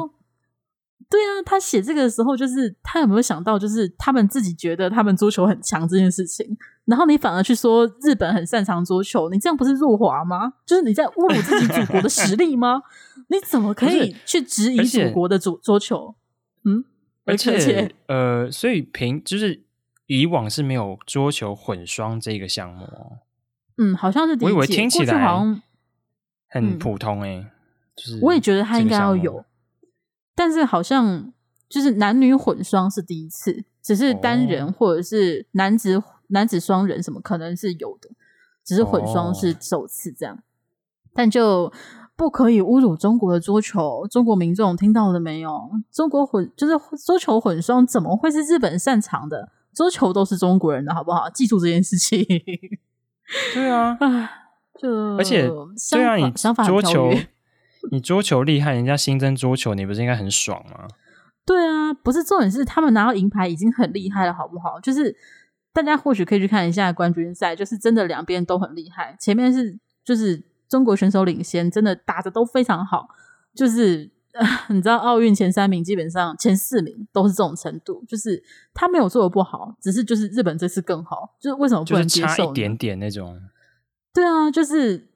[1.11, 10.55] 对啊，他写这个的时候，就是他有没有想到，就是他们自己觉得他们桌球很强这件事情，然后你反而去说日本很擅长桌球，你这样不是辱华吗？
[10.66, 12.83] 就是你在侮辱自己祖国的实力吗？
[13.29, 16.14] 你怎么可以去质疑祖国的桌桌球？
[16.64, 16.85] 嗯，
[17.27, 19.62] 而且，呃，所以平就是
[20.07, 23.18] 以往是没有桌球混双这个项目哦。
[23.77, 25.62] 嗯，好像是我以为听起来好像。
[26.55, 27.51] 很普通哎、欸嗯，
[27.97, 29.45] 就是我也觉得他应该要有，
[30.37, 31.33] 但是好像
[31.69, 38.09] 就是男女混双是第一次，只是单人或者是男子、哦、男子双人什么可能是有的，
[38.64, 40.40] 只是混双是首次这样，哦、
[41.12, 41.73] 但就
[42.14, 45.69] 不可以侮辱中国的桌球，中国民众听到了没有？
[45.90, 49.51] 中国混就是桌球混双怎么会是日本擅长的？
[49.75, 51.29] 桌球都是中国人的好不好？
[51.29, 52.25] 记住这件事情。
[53.53, 53.99] 对啊。
[54.80, 55.48] 就而且，
[55.90, 56.30] 对啊，你
[56.66, 57.12] 桌球，
[57.92, 60.88] 你桌球厉害，人家新增桌球，你不是应该很爽吗？
[61.46, 64.80] 对啊，不是重点是他们拿到银牌已经很厉害了，好不好？
[64.80, 65.14] 就是
[65.72, 69.16] 大家或许可以去看一下冠军赛，就是真的两边都很厉害。
[69.20, 73.08] 前面是就是中国选手领先，真的打的都非常好。
[73.54, 74.10] 就是
[74.68, 81.37] 你知道，奥运前三名基本上前四名都是这种程度，就是他没有做的不好，只是就是日本这次更好。
[81.38, 82.26] 就是为什么不能接受？
[82.26, 83.40] 就是差一点点那种。
[84.14, 85.09] 对啊，就是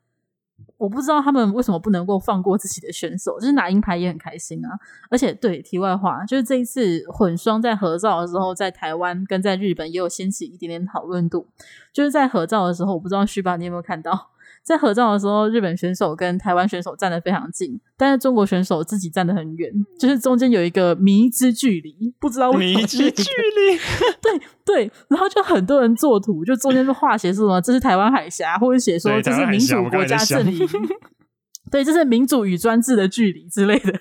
[0.76, 4.78] 我不知道他们为什么不能够放过自己的选手，就是拿银牌也很开心啊。
[5.08, 11.46] 而且，对，题外话，就是这一次混双在合照的时候，在台湾跟在日本也有掀起一点点讨论度。
[11.92, 14.30] 就是在合照的时候，我不知道徐爸你有没有看到？
[14.68, 23.78] 在合照的时候，日本选手跟台湾选手站得非常近，但是中国选手自己站得很远，就是中间有一个迷之距离，不知道为什么迷之距离。
[24.20, 30.68] 对对，然后就很多人作图，就中间就画写说什么这是台湾海峡，或者写说这是民主国家阵营，
[31.72, 33.94] 对，这是民主与专制的距离之类的。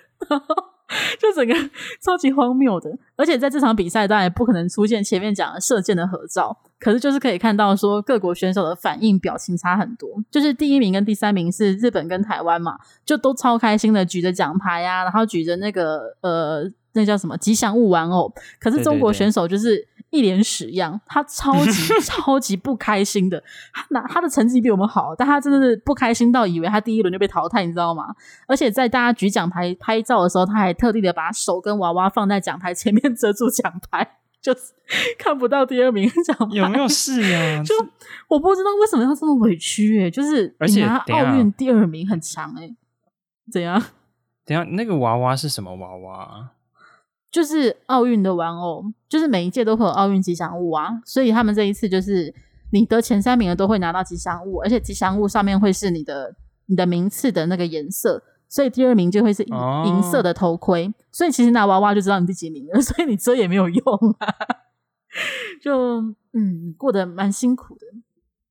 [1.19, 1.53] 就整个
[2.01, 23.43] 超级荒谬的，而且在这场比赛当然也不可能出现前面讲的射箭的合照，可是就是可以看到说各国选手的反应表情差很多，就是第一名跟第三名是日本跟台湾嘛，就都超开心的举着奖牌呀、啊，然后举着那个呃那叫什么吉祥物玩偶，可是中国选手就是一脸屎样，他超级 超级不开心的。
[23.73, 28.15] 他拿他的成绩比我们好，但他真的是不开心到以为他第一轮就被淘汰，你知道吗？
[28.47, 34.59] 而且在大家举奖牌拍照的时候，他还特地的把手跟娃娃放在奖牌前面遮住奖牌，就是
[35.19, 36.55] 看不到第二名奖牌。
[36.55, 37.61] 有没有事啊？
[37.65, 37.75] 就
[38.27, 42.75] 我不知道为什么要这么委屈诶、欸、就是而且拿奥运第二名很强诶、欸、
[43.51, 43.83] 怎样？
[44.45, 46.51] 等下那个娃娃是什么娃娃？
[47.31, 52.33] 就是奥运的玩偶，就是每一届都会有奥运吉祥物啊，所以他们这一次就是
[52.71, 56.35] 你得前三名的都会拿到吉祥物，而且吉祥物上面会是你的
[56.67, 63.85] 你的名次的那个颜色，所以第二名就会是银色的头盔，哦、所以其实拿娃娃就知道你第几名了， 所以你遮也没有用
[64.19, 64.27] 啊，
[65.61, 66.01] 就
[66.33, 67.85] 嗯过得蛮辛苦的。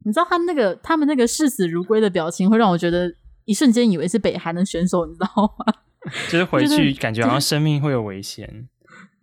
[0.05, 3.13] 你知道他那个他们那个视死如归的表情，会让我觉得
[3.45, 5.75] 一瞬间以为是北韩的选手，你知道吗？
[6.31, 8.69] 就是回去感觉好像生命会有危险，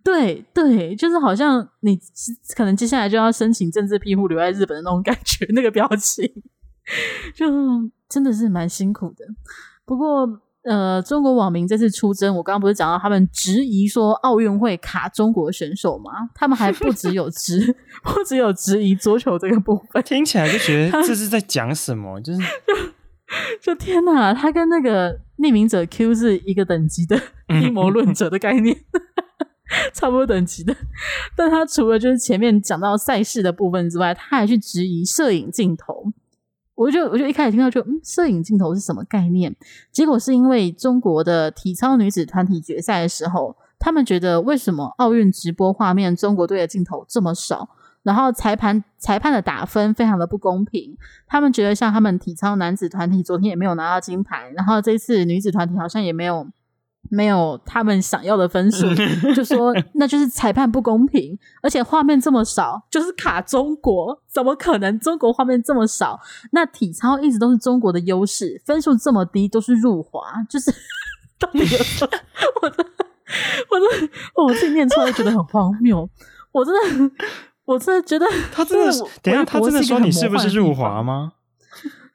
[0.02, 1.98] 对对，就是好像你
[2.56, 6.30] 可能接下来就要申请政治庇护留在日本的那种感觉，那个表情
[7.34, 7.46] 就
[8.08, 9.24] 真的是蛮辛苦的。
[9.84, 10.28] 不过
[10.62, 16.10] 呃，中国网民这次出征，我刚刚不是讲到他们质疑说奥运会卡中国选手吗？
[16.34, 22.40] 他们还不只有质， 不只有质疑桌球这个部分，听起来就觉得这是在讲什么，就是。
[23.60, 28.76] 就天哪，他跟那个匿名者 Q 是一个等级的阴谋论者的概念，
[29.92, 30.74] 差不多等级的。
[31.36, 36.12] 但他除了就是前面讲到赛事的部分之外，他还去质疑摄影镜头。
[36.76, 39.54] 我就我就一开始听到就嗯，摄影镜头是什么概念？
[39.92, 47.68] 结果是因为中国的体操女子团体决赛的时候，他们觉得为什么奥运直播画面中国队的镜头这么少？
[48.04, 56.46] 然后裁判裁判的打分非常的不公平，他们觉得像他们体操男子团体昨天也没有拿到金牌，然后这次女子团体好像也没有
[57.10, 58.86] 没有他们想要的分数，
[59.34, 66.20] 就说那就是裁判不公平，而且画面这么少，就是卡中国，怎么可能中国画面这么少？
[66.52, 70.70] 那体操一直都是中国的优势，分数这么低都是入华，就是
[71.40, 71.78] 到底有？
[72.60, 72.76] 我的
[73.70, 73.86] 我的
[74.44, 76.06] 我自己念出来觉得很荒谬，
[76.52, 77.14] 我真的。
[77.64, 81.32] 我真的觉得， 他真的是，等一下，他真的说你是不是入华吗？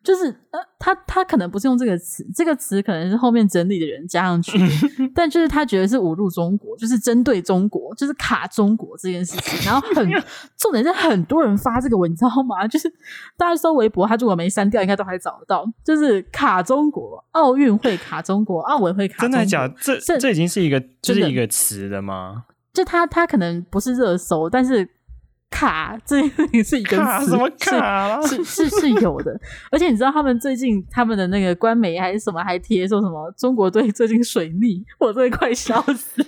[0.02, 4.58] 就是呃，他他可能不是用这个词，这个词可能是后面整理的人加上去，
[5.14, 9.60] 但就是他觉得是侮辱中国，就是针对中国，就是卡中国这件事情。
[9.66, 10.10] 然后很
[10.58, 12.66] 重点是很多人发这个文，你知道吗？
[12.66, 12.92] 就是
[13.38, 15.66] 大家搜微博，他如果没删掉，应该都还找得到。
[15.84, 19.38] 就是卡中国，奥运会卡中国，奥委会卡中国。
[19.38, 22.46] 真的假这这已经是一个就是一个词了吗？
[22.74, 24.90] 就他他可能不是热搜，但是。
[25.50, 29.32] 卡，这件事情是一个卡什么卡是是是，是有的，
[29.72, 35.82] 而且你知道他们最近他们的那个官媒还是什么还贴说什么中国队最近水逆，我真的快笑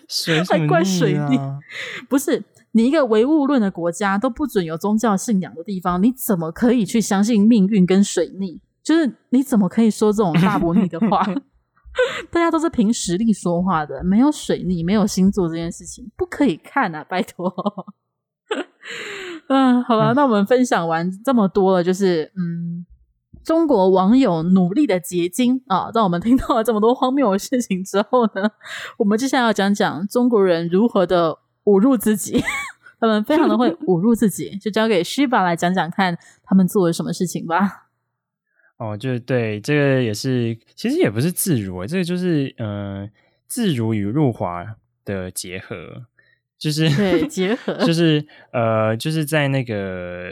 [0.08, 1.40] 死，还怪水逆，
[2.10, 8.62] 不是你一个唯物论的国家都不准有宗教信仰的地方，你怎么可以去相信命运跟水逆？
[8.84, 11.24] 就是你怎么可以说这种大伯逆的话？
[12.32, 17.54] 大家都是凭实力说话的，没有水逆，没有星座这件事情不可以看啊，拜托。
[19.48, 22.86] 嗯，好了，那我们分享完这么多了，就是嗯，
[23.44, 28.52] 中国网友努力的结晶啊，让我们听到了这么多荒谬的事情之后呢，
[28.98, 32.44] 我们接下来要讲讲中国人如何的侮辱自己，
[33.00, 37.88] 他们非常的会侮辱自己， 就交给 Shiba 来讲讲看他们做了什么事情吧。
[38.78, 43.10] 哦，就是对，这个也是，其实也不是自如，这个就是嗯、呃，
[43.48, 44.66] 自如与入华
[45.06, 46.06] 的结合。
[46.62, 50.32] 就是对 结合，就是呃，就是在那个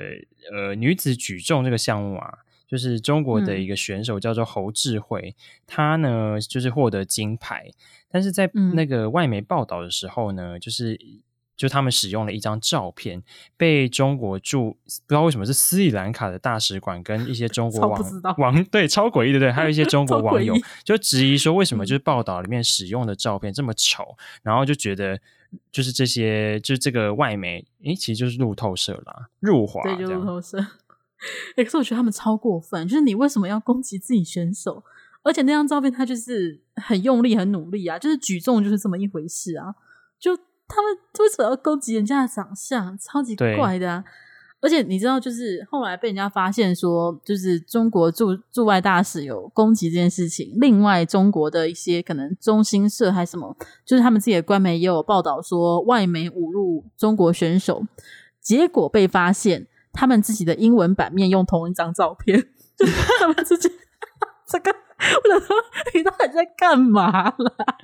[0.54, 2.32] 呃女子举重这个项目啊，
[2.68, 7.72] 就是中国的一个选手叫做侯智慧，她、嗯、呢就是获得金牌，
[8.12, 11.00] 但是在那个外媒报道的时候呢，嗯、就是
[11.58, 13.24] 就他们使用了一张照片，
[13.58, 18.00] 被中国驻不知道为什么是斯里兰卡的大使馆跟一些中国网
[18.38, 25.20] 网对超诡异对对，还有一些中 国网友就质疑说，为什么就是报道里面使用的照片这么丑，然后就觉得。
[25.72, 30.58] 就是这些，就是这个外媒，诶，其实就是路透社啦，入华对，就路透社。
[31.56, 34.84] 可是我觉得他们超过分，就是你为什么要攻击自己选手？
[35.22, 39.76] 而且那张照片他就是很用力、很努力啊，就是举重就是这么一回事啊。
[40.18, 40.36] 就
[40.68, 42.98] 他们为什么要攻击人家的长相？
[42.98, 44.04] 超级怪的啊！
[44.62, 50.52] 而且你知道，就是后来被人家发现说，就是中国驻驻外大使有攻击这件事情。
[50.56, 57.84] 另外，中国的一些可能中新社还是什么，就是他们自己的官媒也有报道说，外媒侮辱中国选手，
[58.42, 62.38] 结果被发现他们自己的英文版面用同一张照片，
[62.78, 63.70] 就是他们自己
[64.48, 65.56] 这个，我想说
[65.94, 67.78] 你到底在干嘛啦？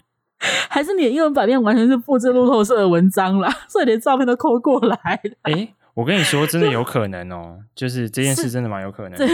[0.69, 4.97] 还是你的英文版面完全是复制路透社的文章啦，所以连照片都抠过来。
[5.41, 9.27] 哎、欸，我跟你说，真的有可能哦，就是这件事真的蛮有可能的。
[9.27, 9.33] 这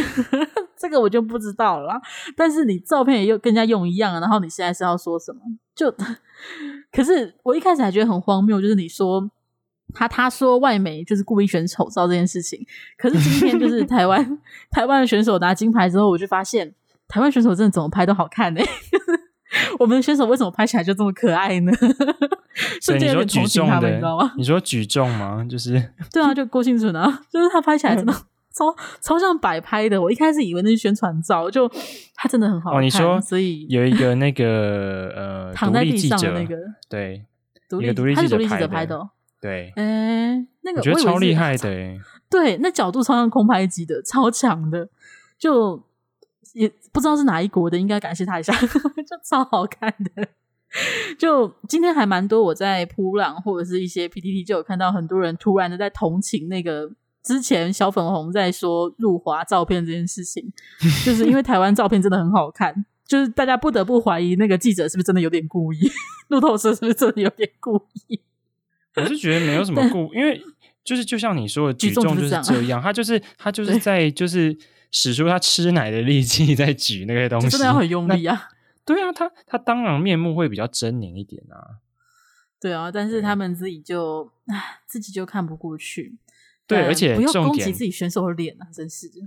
[0.78, 2.00] 这个我就不知道了。
[2.36, 5.42] 但是你照片也又跟人家用一样，然后你现在是要说什么？
[5.76, 5.92] 就
[6.92, 9.30] 可是我一开始还觉得很荒谬，就是你说
[9.94, 12.64] 他他说外媒就是故意选丑照这件事情，
[12.98, 14.40] 可是今天就是 台湾
[14.70, 16.74] 台湾的选手拿金牌之后，我就发现
[17.08, 18.70] 台湾选手真的怎么拍都好看呢、欸。
[19.80, 21.72] 我们的选手为什么拍起来就这么可爱呢？
[22.82, 24.34] 瞬间有点同情他们，你知道吗？
[24.38, 25.46] 你说举重吗？
[25.50, 25.74] 就是
[26.12, 28.14] 对啊，就郭婞淳啊，就是他拍起来真的
[28.54, 30.02] 超超像摆拍的。
[30.02, 31.70] 我一开始以为那是宣传照，就
[32.16, 32.80] 他真的很好看。
[32.80, 36.56] 哦，你说，所以有一个那个呃，躺在地上的那个，
[36.90, 37.26] 对，
[37.70, 39.10] 独立独立记者拍的，
[39.42, 39.84] 对，哎、
[40.36, 42.00] 欸，那个我觉得超厉害的，欸，
[42.30, 44.90] 对，那角度超像空拍机的，超强的，
[45.40, 45.82] 就。
[46.54, 50.28] 也不知道是哪一国的，应该感谢他一下， 就超好看的。
[51.20, 56.90] 就今天还蛮多，我在扑浪或者是一些 PPT 就有看到很多人突然的在同情那个
[57.22, 60.52] 之前小粉红在说入华照片这件事情，
[61.06, 65.92] 就是因为台湾照片真的很好看，就是大家不得不怀疑那个记者是不是真的有点故意，
[66.30, 67.76] 路透社是不是真的有点故
[68.08, 68.22] 意？
[68.96, 70.42] 我是觉得没有什么故，因为
[70.86, 74.58] 就是就像你说的举重就是这样，他就是他就是在就是。
[74.92, 78.50] 使出他吃奶的力气在举那个东西，真的要很用力啊！
[78.86, 81.80] 对啊，他他当然面目会比较狰狞一点啊。
[82.60, 86.18] 对啊，但是他们自己就唉，自己就看不过去。
[86.68, 88.68] 对，而且不要攻击自己选手的脸啊！
[88.74, 89.20] 真是的，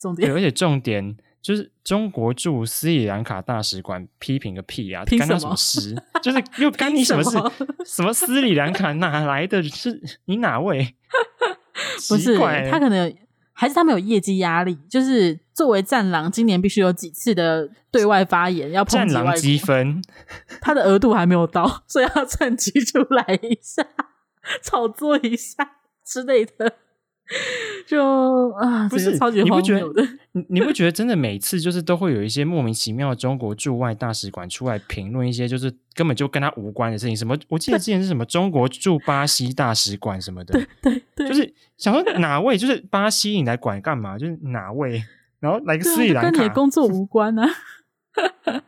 [0.00, 0.28] 重点。
[0.30, 5.04] 对，而且重点就是中国驻斯里兰卡大使馆批评个屁啊！
[5.04, 5.94] 干他什么事？
[6.22, 7.36] 就是又 干你什么事？
[7.84, 9.62] 什么斯里兰卡哪来的？
[9.62, 10.94] 是你哪位？
[12.08, 12.38] 不是
[12.70, 13.14] 他可能。
[13.60, 18.84] 还是他们有业绩压力，就是作为战狼，今年必须有几次的对外发言，要。
[18.84, 20.00] 战狼积分，
[20.60, 23.84] 他的额度还没有到， 所以要趁机出来一下，
[24.62, 25.72] 炒作一下
[26.06, 26.72] 之类的。
[27.86, 30.02] 就啊，不是超级荒谬的。
[30.32, 37.16] 你你不觉得真的每次就是都会有一些莫名其妙的中国驻外大使馆出来评论一些就是根本就跟他无关的事情？
[37.16, 37.36] 什么？
[37.48, 42.56] 我记得之前是什么中国驻巴西大使馆什么的，对对对，就是想说哪位？
[42.56, 44.16] 就是巴西你来管干嘛？
[44.18, 45.02] 就是哪位？
[45.40, 47.46] 然后来个斯里兰卡，跟你的工作无关啊？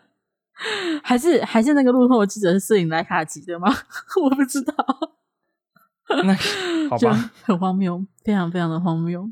[1.02, 3.74] 还是还是那个路透记者是斯里兰卡籍的吗？
[4.22, 4.74] 我不知道。
[6.24, 6.34] 那
[6.88, 9.28] 好吧，很荒谬，非常非常的荒谬。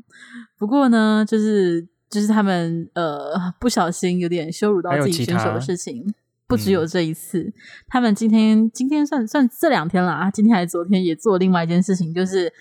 [0.57, 6.05] 不过呢，就是就是他们呃不小心有点羞辱到自己选手的事情，
[6.47, 7.51] 不只有这一次。
[7.87, 12.51] 他们今天今天算算这两天了啊，今天还是昨天也做另外一件事情，就是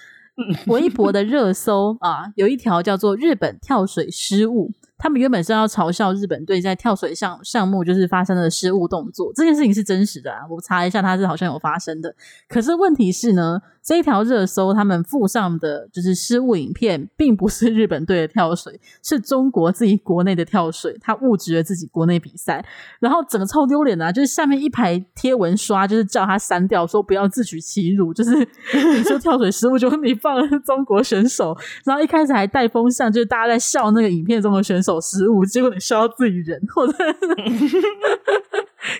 [0.66, 4.72] 微博的热搜啊，有一条叫做“日本跳水失误”。
[4.99, 12.12] 他们原本是要嘲笑日本队在跳水项项目就是发生了失误动作，这件事情是真实的啊，我查一下，它是好像有发生的。
[12.49, 22.64] 可是问题是呢，这一条热搜他们附上的就是失误影片，并不是日本队的跳水，是中国自己国内的跳水，他误植了自己国内比赛，
[22.99, 28.32] 然后整个臭丢脸的啊，就是下面一排贴文刷，就是叫他删掉，说不要自取其辱，就是
[29.07, 34.88] 说跳水失误，就你放了中国选手，然后一开始还带风向，就是大家在笑那个影片中的选手。
[34.89, 36.93] 手失误，结果你笑到自己人， 或者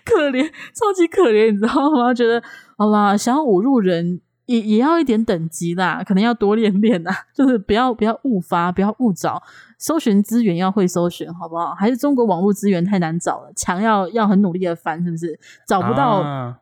[0.05, 2.13] 可怜，超级可怜，你知道吗？
[2.13, 2.43] 觉得
[2.77, 9.43] 好啦，想要侮辱人也也要一点等级啦，可能要多练练啦，就是不要不要误发，不要误找，
[9.79, 11.75] 搜寻资源要会搜寻，好不好？
[11.75, 15.41] 还是中国网络资源太难找了，墙要要很努力的翻，是不是？
[15.67, 16.59] 找不到，啊、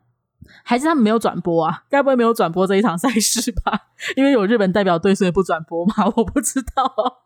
[0.62, 1.82] 还是他们没有转播啊？
[1.90, 3.86] 该不会没有转播这一场赛事吧？
[4.14, 5.94] 因为有日本代表队，所以不转播嘛？
[6.16, 7.25] 我不知道。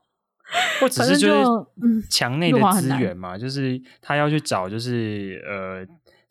[0.81, 5.87] 或者是就是墙内的资源嘛，就是他要去找就是呃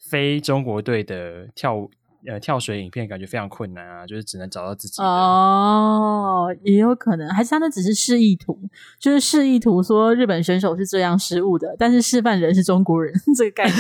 [0.10, 1.88] 非中国队的跳
[2.28, 8.60] 呃跳水影片，感觉非常困难啊，就是只能找到自己哦，也有可能，还是他那只是示意图，
[9.00, 13.78] 就是示意图说日本选手是这样失误的，但是示范人是中国人 这个概念。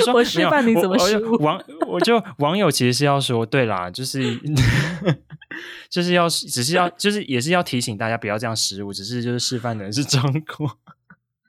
[0.00, 1.36] 说我示范你怎么失误？
[1.42, 4.38] 网我就网友其实是要说，对啦，就是。
[5.90, 8.90] 就是要，只是要，就是也是要提醒大家不要这样失误。
[8.90, 10.18] 只是就是示范的人是中
[10.56, 10.78] 国，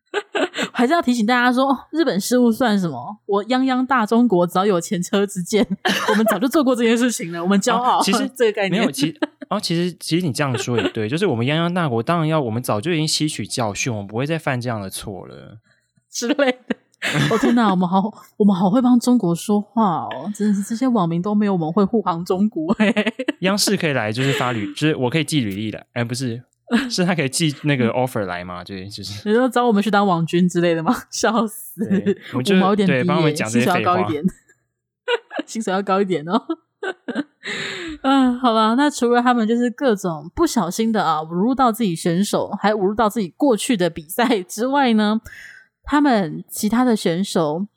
[0.73, 3.21] 还是要提醒大家说，日本失误算什么？
[3.25, 5.65] 我泱泱大中国早有前车之鉴，
[6.11, 8.01] 我们早就做过这件事情了，我们骄傲。
[8.03, 9.17] 其实这个概念没有，其
[9.49, 15.59] 哦，其实其实你这样说也对，就是我们泱泱大国当然要，我们早就已经吸取教训，我们不会再犯这样的错了
[16.11, 16.75] 之类的。
[17.29, 18.01] 我、 哦、天哪，我们好，
[18.37, 20.31] 我们好会帮中国说话哦！
[20.33, 22.93] 真的是这些网民都没有我们会护航中国哎。
[23.39, 26.41] 央视可以来，就是发履，就是我可以寄履历的，哎，不是，
[26.89, 28.63] 是他可以寄那个 offer 来吗？
[28.63, 30.95] 对，就是你说找我们去当网军之类的吗？
[31.11, 31.81] 笑死！
[32.33, 34.23] 我五毛有点低，帮我们讲这些薪水要高一点，
[35.45, 36.41] 薪水要高一点哦。
[38.01, 38.73] 嗯，好吧。
[38.75, 45.21] 那除了他们就是各种不小心的啊，侮辱到自己选手，还侮辱到自己过去的比赛之外呢，
[45.83, 47.67] 他们其他的选手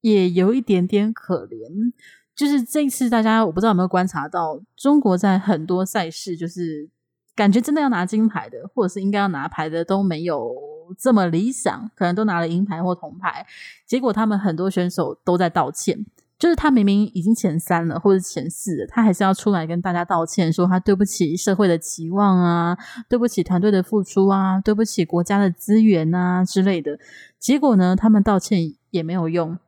[0.00, 1.92] 也有一点点可怜。
[2.36, 6.88] 就是这次，大家我不知道有没有观察到，中国在很多赛事，就是
[7.34, 10.54] 感觉真的要拿金牌的，或者是应该要拿牌的，都没有
[10.96, 13.44] 这么理想，可能都拿了银牌或铜牌，
[13.86, 16.06] 结果他们很多选手都在道歉。
[16.38, 22.78] 就是他明明已经前三了，或者前四，他还是要出来跟大家道歉，说他对不起社会的期望啊，
[23.08, 26.96] 对不起团队的付出啊，对不起国家的资源啊之类的。
[27.40, 29.58] 结果呢，他们道歉也没有用，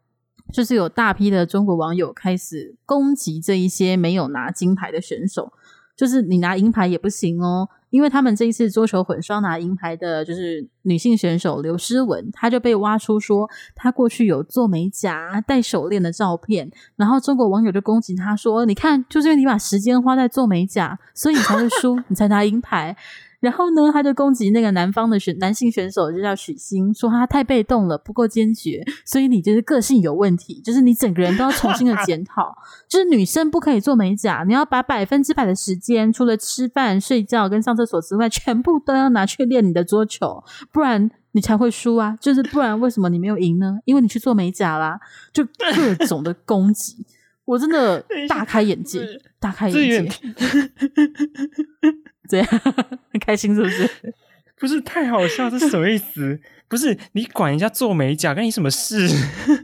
[0.52, 5.52] 就是有大批的中国网友开始攻击这一些没有拿金牌的选手，
[5.96, 7.68] 就是你拿银牌也不行哦。
[7.90, 22.96] 因为他们这一次桌球混双拿银牌的，就是女性选手刘诗雯，她就被挖出说她过去有做美甲、戴手链的照片，然后中国网友就攻击她说：“你看，就是因为你把时间花在做美甲，所以你才会输，你才拿银牌。”
[23.40, 32.54] 然后呢，他就攻击那个男方的选男性选手，就叫许昕，说他太被动了，不够坚决，所以你就是个性有问题，就是你整个人都要重新的检讨。
[32.88, 42.16] 就是女生不可以做美甲，你要把百分之百的时间，除了吃饭、睡觉跟上厕所之外，全部都要拿去练你的桌球，不然你才会输啊！
[42.20, 43.78] 就是不然为什么你没有赢呢？
[43.86, 45.00] 因为你去做美甲啦，
[45.32, 47.06] 就各种的攻击，
[47.46, 49.00] 我真的 大开眼界，
[49.38, 50.10] 大开眼界。
[52.28, 52.46] 这样
[53.12, 54.14] 很开心是不是？
[54.60, 56.38] 不是太好笑，这是什么意思？
[56.68, 59.08] 不是你管人家做美甲，跟你什么事？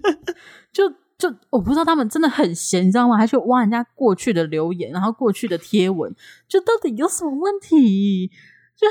[0.72, 0.88] 就
[1.18, 3.16] 就我不知道他们真的很闲，你知道吗？
[3.16, 6.14] 还去挖人家过去的留言，然后过去的贴文，
[6.48, 8.30] 就到底有什么问题？
[8.78, 8.86] 就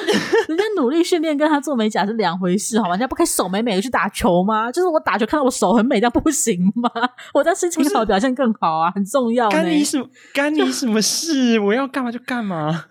[0.48, 2.92] 人家努力训练跟他做美甲是两回事，好吗？
[2.92, 4.72] 人家不可以手美美的去打球吗？
[4.72, 6.90] 就是我打球看到我手很美，这样不行吗？
[7.34, 9.50] 我在心情好表现更好啊，很重要。
[9.50, 10.04] 干你什
[10.34, 11.60] 干你什么事？
[11.60, 12.86] 我要干嘛就干嘛。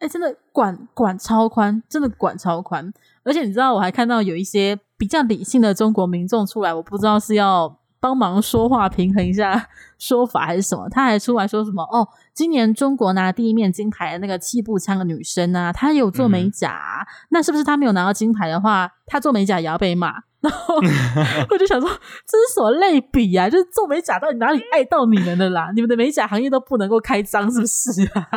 [0.00, 2.92] 哎、欸，真的管管超宽，真的管超宽。
[3.24, 9.68] 而且你知道，我还看到有一些比较理性的中国民众出来，我不知道是要帮忙说话平衡一下
[9.98, 10.88] 说法还是什么。
[10.88, 11.82] 他还出来说什么？
[11.84, 20.14] 哦，今年中国拿第一面金牌的那个气步枪的女生啊，她有做美甲，啊嗯，那是不是她没有拿到金牌的话，她做美甲也要被骂？
[20.46, 20.76] 然后
[21.50, 23.50] 我就想说，这是什么类比啊？
[23.50, 25.72] 就是做美甲到底哪里碍到你们的啦？
[25.74, 28.28] 你们的美甲行业都不能够开张，是不是啊？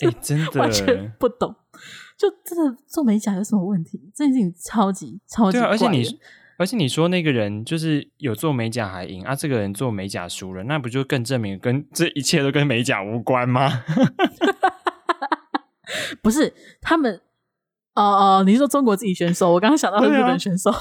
[0.00, 1.54] 哎、欸，真的完全不懂，
[2.18, 4.10] 就真的做美甲有什么问题？
[4.14, 5.66] 这件事情超级超级怪。
[5.66, 6.18] 对啊，而且你，
[6.58, 13.84] 而且你说那个人就是有做美甲还赢啊，这个人做美甲输了，那不就更证明跟这一切都跟美甲无关吗？
[16.22, 17.20] 不是他们
[17.94, 19.52] 哦哦，你是说中国自己选手？
[19.52, 20.72] 我刚刚想到的日本选手，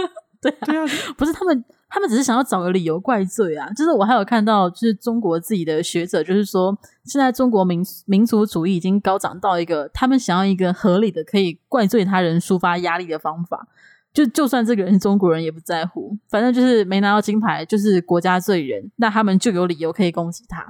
[0.40, 1.64] 对啊，不是他们。
[1.94, 3.68] 他们只是想要找个理由怪罪啊！
[3.74, 6.74] 就是我还有看到，就是中国自己的学者，就是说，
[7.04, 13.68] 现在中国民民族主义已经高涨到一个，他们想要一个合理的可以怪罪他人、抒发压力的方法。
[14.10, 20.64] 就就算这个人是中国人，也不在乎，反正就是没拿到金牌，就是国家罪人，那他们就有理由可以攻击他，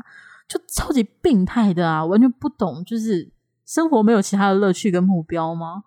[0.49, 2.05] 就超级病态的啊！
[2.05, 3.31] 完全不懂，就是
[3.65, 5.85] 生活没有其他的乐趣跟目标吗？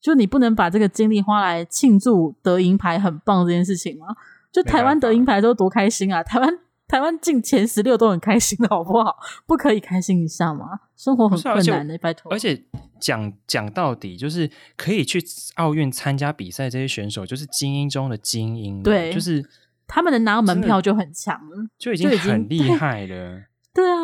[0.00, 4.06] 就你不能把这个精力花来庆祝得银牌很棒这件事情吗？
[4.50, 6.22] 就台湾得银牌都多开心啊！
[6.24, 9.16] 台湾台湾进前十六都很开心的 好不好？
[9.46, 10.80] 不可以开心一下吗？
[10.96, 12.32] 生活很困难的，拜托。
[12.32, 12.64] 而且
[12.98, 15.22] 讲讲到底，就是可以去
[15.56, 18.82] 奥运参加比赛这些选手，就是精英中的精英。
[18.82, 19.44] 对，就是
[19.86, 23.42] 他们能拿到门票就很强了，就已经很厉害了。
[23.74, 23.96] 对啊，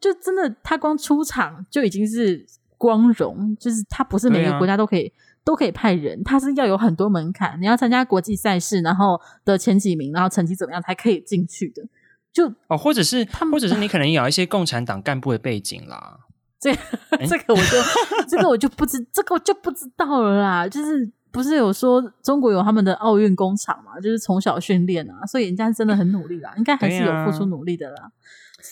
[0.00, 2.46] 就真的他光出场就已经是
[2.78, 5.12] 光荣，就是他不是每个国家都可以。
[5.48, 11.82] 都可以派人，他是要有很多门槛，你要参加国际赛事，然后的前几名，然后成绩怎么样才可以进去的？
[12.30, 16.18] 就哦，或者是他们，或者是你可能有一些共产党干部的背景啦。
[16.60, 16.74] 这
[17.26, 17.78] 这个我就
[18.28, 20.68] 这个我就不知这个我就不知道了啦。
[20.68, 23.98] 就是不是有说中国有他们的奥运工厂嘛？
[23.98, 28.02] 就是从小训练啊，所以人家真的很努力啦，应该还是有付出努力的啦。
[28.02, 28.12] 啊、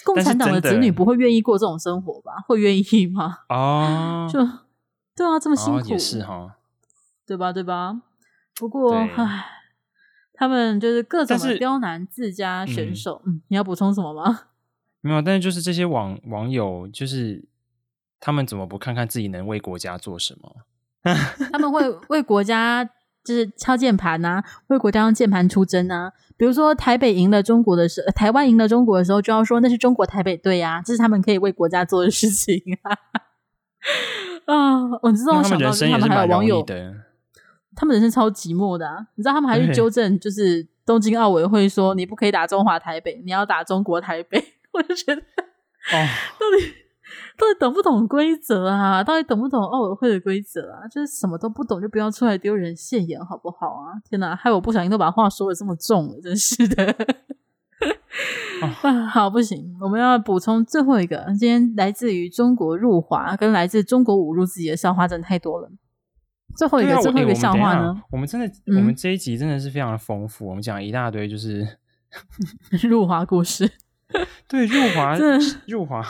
[0.05, 2.33] 共产党的子女不会愿意过这种生活吧？
[2.47, 3.39] 会愿意吗？
[3.49, 4.41] 哦，就
[5.17, 6.57] 对啊，这么辛苦、哦、也是哈。
[7.27, 7.53] 对吧？
[7.53, 8.01] 对吧？
[8.59, 9.45] 不过，唉，
[10.33, 13.23] 他们就是各种的刁难自家选手。
[13.27, 14.43] 嗯，你要补充什么吗？
[15.03, 17.49] 没有，但是就是这些网网友，就是
[18.19, 20.57] 他们怎么不看看自己能为国家做什么？
[21.53, 26.13] 他们会为国家就是敲键盘啊，为国家用键盘出征啊。
[26.37, 32.93] 比如说台北赢了中国的时候，台湾赢了中国的时候，就要说那是中国台北队啊，这是他们可以为国家做的事情啊。
[34.47, 36.95] 啊，我知道，我想到他们还有网友的，
[37.77, 39.07] 他们人生超寂寞的啊！
[39.15, 44.43] 你知道他们还去纠正，就是东京奥委会说你不可以打中华台北，你要打中国台北。
[44.73, 45.97] 我就觉得，哦，
[46.39, 46.75] 到底
[47.39, 49.03] 到底懂不懂规则啊？
[49.05, 50.89] 到底懂不懂奥委会的规则啊？
[50.89, 53.97] 就是什么都不懂，就不要出来丢人现眼，好不好啊？
[54.09, 56.95] 天哪，害我不小心都把话说的这么重了，真是的。
[58.83, 61.25] 啊，好，不行，我们要补充最后一个。
[61.39, 65.71] 今天来自于中国入华跟来自中国侮辱自己的笑话真的太多了。
[66.57, 67.93] 最后一个，啊、最后一个笑话呢？
[67.95, 70.49] 我，我们真的，嗯、我们这一集真的是非常的丰富。
[70.49, 71.67] 我们讲一大堆，就是
[72.89, 73.71] 入华故事。
[74.49, 75.17] 对，入华，
[75.67, 76.01] 入华。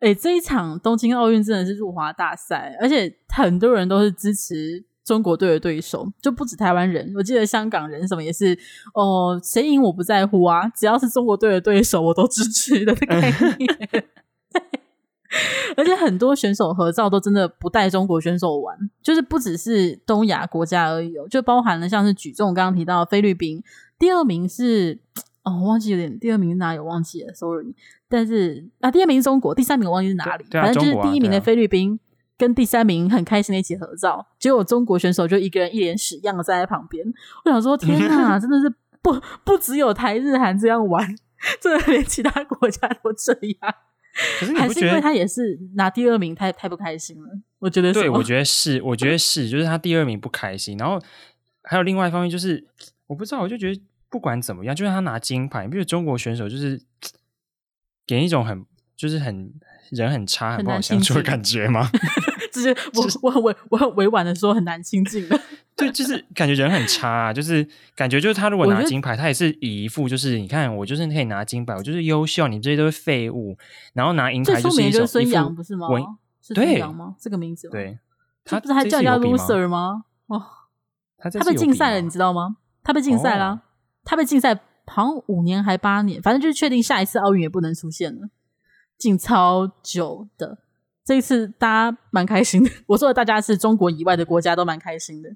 [0.00, 4.84] 哎、欸，这一场东京奥运真的是入华大赛，而且很多人都是支持。
[5.06, 8.58] 中国队的对手就不止台湾人，我记得香港人什么也是
[8.92, 13.20] 哦，谁赢我不在乎啊，只要是中国队的对手我都支持的概
[13.56, 14.04] 念。
[15.76, 23.62] 而且很多选手合照都真的不带中国选手玩，就是不只是东亚国家而已，就包含了像是举重，刚刚提到菲律宾
[23.98, 24.98] 第二名是
[25.44, 27.74] 哦，我忘记有点第二名是哪有忘记了，sorry。
[28.08, 31.98] 但是啊，第二名是中国，第三名我忘记是哪里，啊、反正就是第一名的菲律宾。
[32.38, 37.02] 跟第三名很开心的一起合照，结果中国选手就一个人一脸屎样的站在旁边。
[37.42, 38.68] 我想说，天哪， 真的是
[39.00, 41.02] 不不只有台日韩这样玩，
[41.62, 43.74] 真的连其他国家都这样。
[44.40, 47.28] 可是你不觉得，还是因为他也是拿第二名太，太太不开心了？
[47.58, 50.76] 我觉得是，对，我觉得是，我觉得是，就是他第二名不开心。
[50.78, 51.00] 然后
[51.62, 52.64] 还有另外一方面，就是
[53.06, 56.80] 我不知道，我就觉得不管怎么样，就算他拿金牌，比如中国选手就是
[58.06, 58.64] 给人一种很，
[58.96, 59.52] 就是很。
[59.92, 61.88] 人很差，很不好相处的感觉吗？
[62.52, 65.40] 就是我 我很委我很委婉的说很难亲近的。
[65.76, 73.56] 对，就是感觉人很差，啊，就是感觉就是他如果拿金牌，他也是以一副就是你看我就是可以拿金牌，我就是优秀，你们这些都是废物。
[73.92, 75.88] 然后拿银牌就是一种孙杨不是吗？
[76.40, 77.14] 是孙杨吗？
[77.20, 77.98] 这个名字对，
[78.44, 80.04] 他不是还叫人家 loser 吗？
[80.28, 80.42] 哦，
[81.18, 82.56] 他他被禁赛了，你知道吗？
[82.82, 83.60] 他被禁赛了，
[84.02, 84.54] 他被禁赛
[84.86, 88.28] 好像五年还八年，反正就是确定下一次奥运也不能出现了。
[88.96, 90.56] 禁超久的，
[91.06, 92.70] 这一次大家蛮开心的。
[92.86, 95.28] 我说的大家是中国以外的国家都蛮开心的，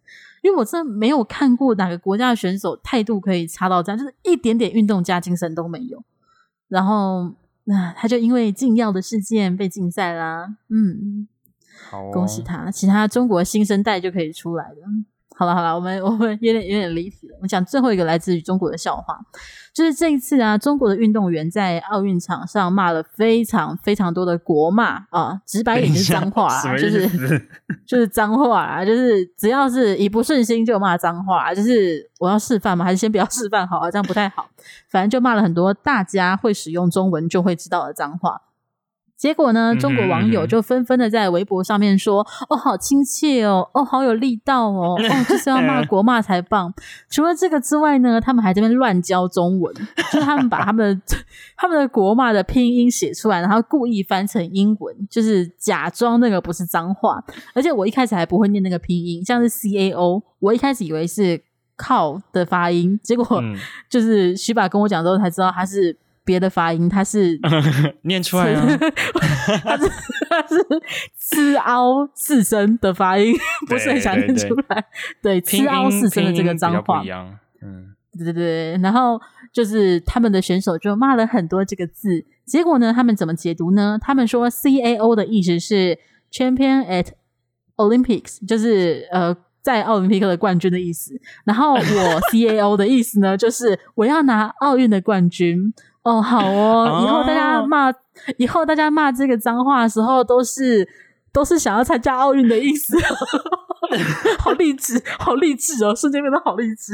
[0.43, 6.03] 因为我真的没有看过哪个国家的选手态度可以差到这样，就是一点点运动家精神都没有。
[6.67, 7.33] 然后
[7.65, 10.57] 那他就因为禁药的事件被禁赛啦。
[10.69, 11.29] 嗯，
[11.89, 14.77] 好哦，恭喜他，其他中国新生代就可以出来了。
[15.41, 17.35] 好了好了，我们 我们有点有点离题了。
[17.37, 19.19] 我们讲最后一个来自于中国的笑话，
[19.73, 27.09] 就是这一次啊，中国的运动员在奥运场上骂了非常非常多的国骂啊，直白点就是脏话啊， 就是
[27.87, 32.85] 就是脏话啊， 就是只要是一不顺心就骂脏话，就是我要示范吗？
[32.85, 33.91] 还是先不要示范好啊？
[33.91, 34.47] 这样不太好。
[34.91, 38.43] 反正就骂了很多大家会使用中文就会知道的脏话。
[39.21, 46.73] 结果呢，中国网友就纷纷的在微博上面说：“哦，好亲切哦，哦，好有力道哦，哦，就是要骂 国骂才棒。”
[47.11, 49.75] 除了这个之外呢，他们还在那边乱教中文，
[50.11, 51.17] 就是他们把他们的
[51.55, 57.23] 他们的国骂的拼音写出来，然后故意翻成英文，就是假装那个不是脏话。
[57.53, 61.39] 而且我一开始还不会念那个拼音，像是 C A O，我一开始以为是
[61.77, 63.43] 靠的发音，结果
[63.91, 65.95] 就是徐爸跟我讲之后才知道他是。
[66.31, 67.37] 别的发音，它是
[68.03, 68.63] 念出来了，
[69.65, 69.91] 它是
[70.31, 70.65] 它是
[71.19, 73.35] 吃凹四声的发音，
[73.69, 74.85] 不是很想念出来。
[75.21, 77.03] 对，吃凹四声的这个脏话，
[77.61, 78.79] 嗯，对对对。
[78.81, 79.21] 然后
[79.53, 83.99] 就是他们的选手就骂了很多这个字，结果呢，他们怎么解读呢？
[84.01, 85.99] 他们说 CAO 的意思是
[86.31, 87.09] Champion at
[87.77, 89.37] Olympics，就是呃。
[89.63, 91.13] 在奥林匹克的冠军的意思，
[91.45, 91.81] 然后我
[92.33, 95.75] CAO 的意思呢，就是我要拿奥运的冠军。
[96.03, 97.93] 哦，好哦，以后大家骂，
[98.39, 100.89] 以后大家骂这个脏话的时候，都是
[101.33, 102.97] 都是想要参加奥运的意思。
[104.39, 106.93] 好励志，好励志哦，瞬间变得好励志。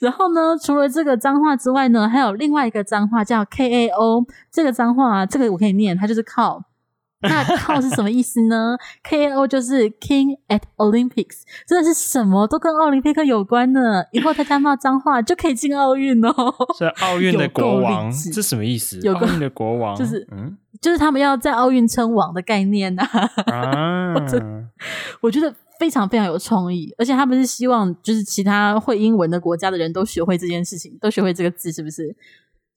[0.00, 6.62] 然后呢，除了这个脏话之外呢，还有另外一个脏话叫 KAO，这个脏话，这个我可以念，它就是靠。
[7.22, 8.76] 那靠是什么意思呢
[9.08, 14.04] ？KO 就是 King at Olympics，真的是什么都跟奥林匹克有关呢。
[14.12, 16.32] 以后大家骂脏话就可以进奥运哦。
[16.78, 19.00] 是奥运的国王，这什么意思？
[19.02, 23.02] 有奥运的国王就是嗯，就是他们要在奥运称王的概念呐。
[23.46, 24.14] 啊，
[25.20, 32.14] 我觉得非常非常有创意，而且他们是希望就是其他会英文的国家的人都学会这件事情，都学会这个字，是不是？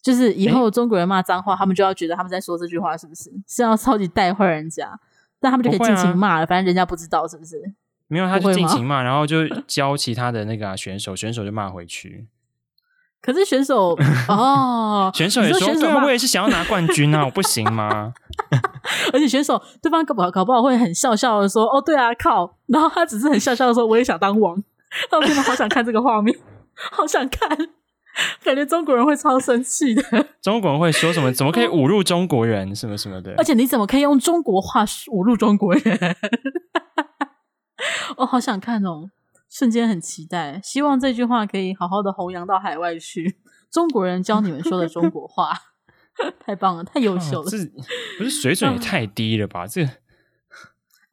[0.01, 3.31] 就是以后中国人骂脏话，欸、他们就要觉得他们在说这句话，是不是？
[3.47, 4.99] 是要超级带坏人家，
[5.39, 7.73] 但他们就可以尽情骂了，啊、反正人家不知道，是不是？
[8.07, 12.27] 没有，他就尽情骂，然后就 教其他的那个、啊、选手，选手就骂回去。
[13.21, 13.95] 可是选手
[14.27, 18.13] 哦，选手也说，说对，我也是想要拿冠军啊，我不行吗？
[19.13, 24.55] 而且选手对方搞不好搞不好会很笑笑的说：“哦，对啊，靠。”然后他只是很笑笑的说：“我也想当王。”
[25.11, 26.35] 我真的好想看这个画面，
[26.91, 27.47] 好想看，
[28.43, 30.03] 感觉中国人会超生气的。
[30.41, 31.31] 中国人会说什么？
[31.31, 32.75] 怎么可以侮辱中国人？
[32.75, 33.33] 什么什么的？
[33.37, 36.15] 而且你怎么可以用中国话侮辱中国人？
[38.17, 39.09] 我好想看哦，
[39.49, 43.37] 瞬间很期待，希望这句话可以好好的弘扬到海外去。
[43.71, 45.53] 中国人教你们说的中国话，
[46.45, 47.49] 太棒了，太优秀了。
[47.49, 47.57] 这
[48.17, 49.65] 不是水准也太低了吧？
[49.65, 49.91] 这个，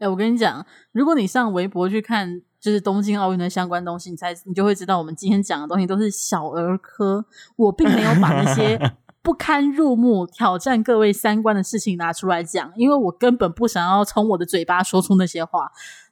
[0.00, 2.42] 哎，我跟你讲，如果你上微博去看。
[2.60, 7.24] 就是东京奥运的相关东西，你才你就会知道，我们今天讲的东西都是小儿科。
[7.56, 8.78] 我并没有把那些
[9.22, 15.70] 不堪入目、挑战各位三观的事情拿出来讲，因为我根本不想要从我的嘴巴说出那些话。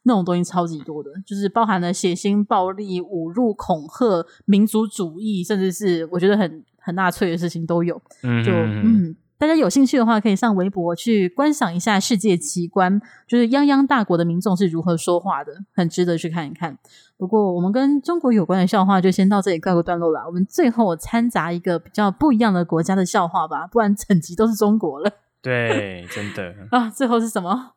[0.08, 8.00] 那种东西超级多的，就是包含了血腥、暴力、侮辱、恐吓、民族主义，甚至是我觉得很很纳粹的事情都有。
[8.22, 9.16] 嗯，就嗯。
[9.38, 16.78] 大家有兴趣的话，可以上微博去观赏一下世界奇观，就是泱泱大国的民众是如何说话的，很值得去看一看。
[17.18, 20.24] 不过，我们跟中国有关的笑话就先到这里告个段落了。
[20.26, 25.10] 我们最后掺杂一个比较不一样的国家的笑话吧，不然整集都是中国了。
[25.42, 26.90] 对，真的啊。
[26.90, 27.75] 最后是什么？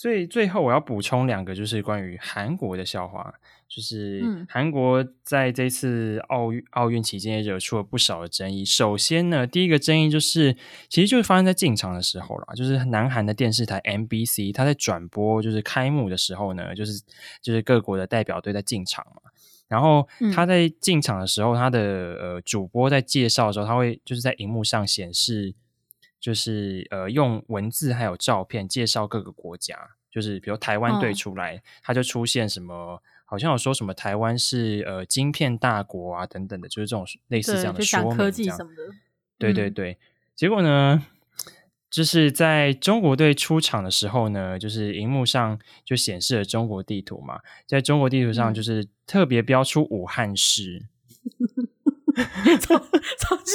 [0.00, 3.34] 最最后我要补充两个，就是关于韩国的笑话。
[3.68, 8.64] 就是韩国在这次奥运奥运期间也惹出了不少的争议。
[8.64, 10.56] 首先呢，第一个争议就是，
[10.88, 17.00] 其实就是发生在进场的时候啦，就是南韩的电视台 MBC，它在转播就是开幕的时候呢，就是
[17.42, 19.30] 就是各国的代表队在进场嘛。
[19.68, 25.54] 然后他在进场的时候，他的呃主播在介绍的时候，他会就是在荧幕上显示，
[26.20, 29.76] 就是呃用文字还有照片介绍各个国家，
[30.10, 33.02] 就是比如台湾队出来，他就出现什么。
[33.24, 38.82] 好像有说什么台湾是呃晶片大国啊等等的，就是这种类似这样的说明，科技什么的。
[39.38, 39.96] 对对对，嗯、
[40.34, 41.06] 结果呢，
[41.88, 50.86] 就是在中国队出场的时候呢，就是荧幕上就显示了中国地图嘛，在中国地图上就是特别标出武汉市，
[52.58, 53.52] 超超级，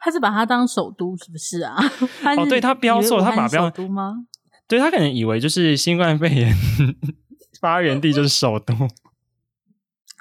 [0.00, 1.74] 他是把它当首都是不是啊？
[2.36, 4.26] 哦，对他标错，他把标首都吗？
[4.68, 6.54] 对他可能以为就是新冠肺炎。
[7.60, 8.74] 发源地就是首都。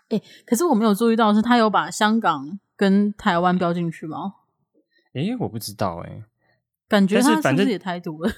[0.08, 4.36] 哎、欸，可是我没有注意到，是他有把香港跟台湾标进去吗？
[5.14, 6.24] 哎、欸，我不知道、欸，哎，
[6.88, 8.32] 感觉他是不是也台独了？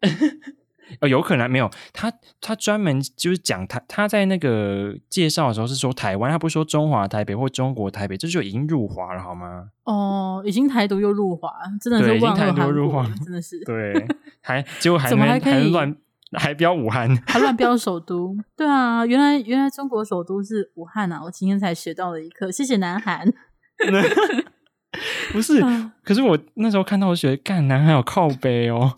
[1.00, 1.70] 哦，有可能没有。
[1.92, 9.68] 他他专门就是讲他他在那个介绍的时候是说台湾，他不是说中华台北或中国台北，这就已经入华了，好吗？
[9.84, 13.92] 哦，已经台独又入华，真的是已经台独，入华真的是对，
[14.40, 15.96] 还结果还怎么还可以乱？
[16.36, 21.20] 还标武汉，还乱标首都，对啊，原来原来中国首都是武汉啊！
[21.22, 23.32] 我今天才学到了一课，谢谢南韩。
[25.32, 25.60] 不是，
[26.02, 28.92] 可是我那时候看到，我觉得干南韩有靠背哦。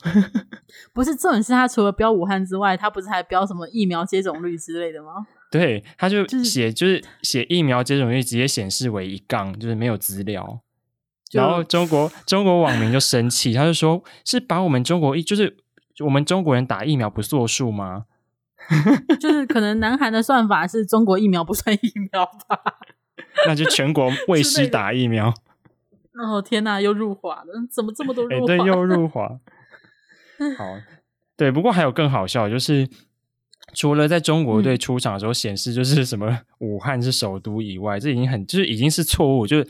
[0.93, 5.27] 不是，重点是他除了标武汉之外，他不是还标什么疫苗接种率之类的吗？
[5.51, 10.61] 对，他就写就是写疫苗接种率直接显示为一杠，就是没有资料。
[11.33, 15.57] 然后中国中国网民就生气，他就说是把我们中国一就是。
[16.05, 18.05] 我们中国人打疫苗不作数吗？
[19.19, 22.61] 就是可能南韩的算法是中国疫苗不算疫苗吧？
[23.47, 25.33] 那就全国未施打疫苗。
[26.19, 27.53] 哦天哪，又入华了！
[27.71, 28.37] 怎么这么多入华？
[28.37, 29.29] 欸、对，又入 华。
[30.57, 30.65] 好，
[31.37, 31.51] 对。
[31.51, 32.89] 不过还有更好笑，就是
[33.75, 39.69] 除了在中国队出场的时候显示就是什么武汉是首都以外，这已经很就是已经是错误，就是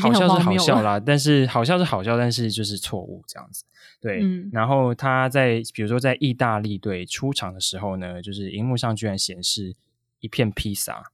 [0.00, 3.64] 好笑是好笑啦，但是好笑是好笑，但是就是错误这样子。
[4.00, 9.76] 对，嗯、然后他在比如说在意大利队出场的时候呢，就是荧幕上居然显示
[10.20, 11.11] 一片披萨，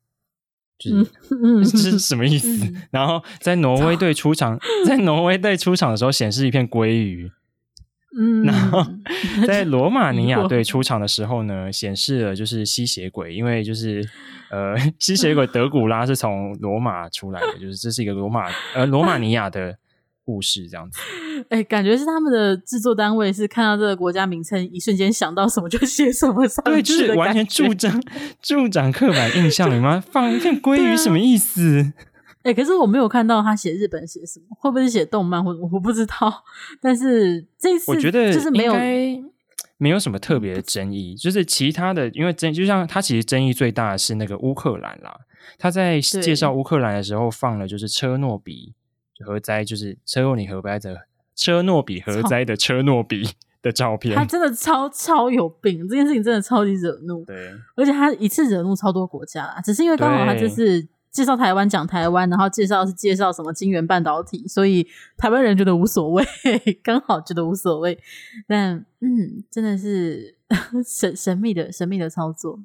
[0.78, 1.04] 就
[1.64, 2.48] 是是什么意思？
[2.66, 7.30] 嗯、然后在挪威队出场，在挪威队出场的时候显示一片鲑鱼，
[8.18, 8.86] 嗯，然后
[9.46, 14.08] 在罗马尼亚队出场的时候呢，显示了就是吸血鬼，因为就是
[14.50, 19.76] 呃 吸血鬼德古拉是从罗马出来的，就是这是一个罗马呃罗马尼亚的。
[20.28, 20.98] 故事这样子，
[21.48, 27.98] 哎、欸，感觉是他们的制作单位是看到这个国家名称，一瞬间想到什么就写什么上去，对，就是完全助长
[28.42, 30.04] 助长刻板印象， 你吗？
[30.10, 31.94] 放一片鲑鱼什么意思？
[32.44, 36.44] 哎、欸，可是我没有看到他写日本写什么，会不会是写动漫或者我不知道？
[36.82, 38.74] 但是这次我觉得就是没有
[39.78, 45.16] 没有什么特别的争议，就是其他的，因为争就像他其实争议最大的是那个乌克兰啦，
[45.56, 48.74] 他在介绍乌克兰的时候放了就是车诺比。
[49.24, 53.28] 核灾就是车诺比核灾的车诺比核灾的车诺比
[53.60, 57.24] 的照片，他真的超超有病，这件事情真的超级惹怒。
[57.24, 66.24] 对，而且他一次惹怒超多国家啦，只是因为刚好他就是介绍台湾讲台湾，然后介绍是介绍什么晶圆半导体，所以台湾人觉得无所谓，
[66.82, 67.98] 刚好觉得无所谓。
[68.46, 70.36] 但嗯，真的是
[70.86, 72.60] 神神秘的神秘的操作。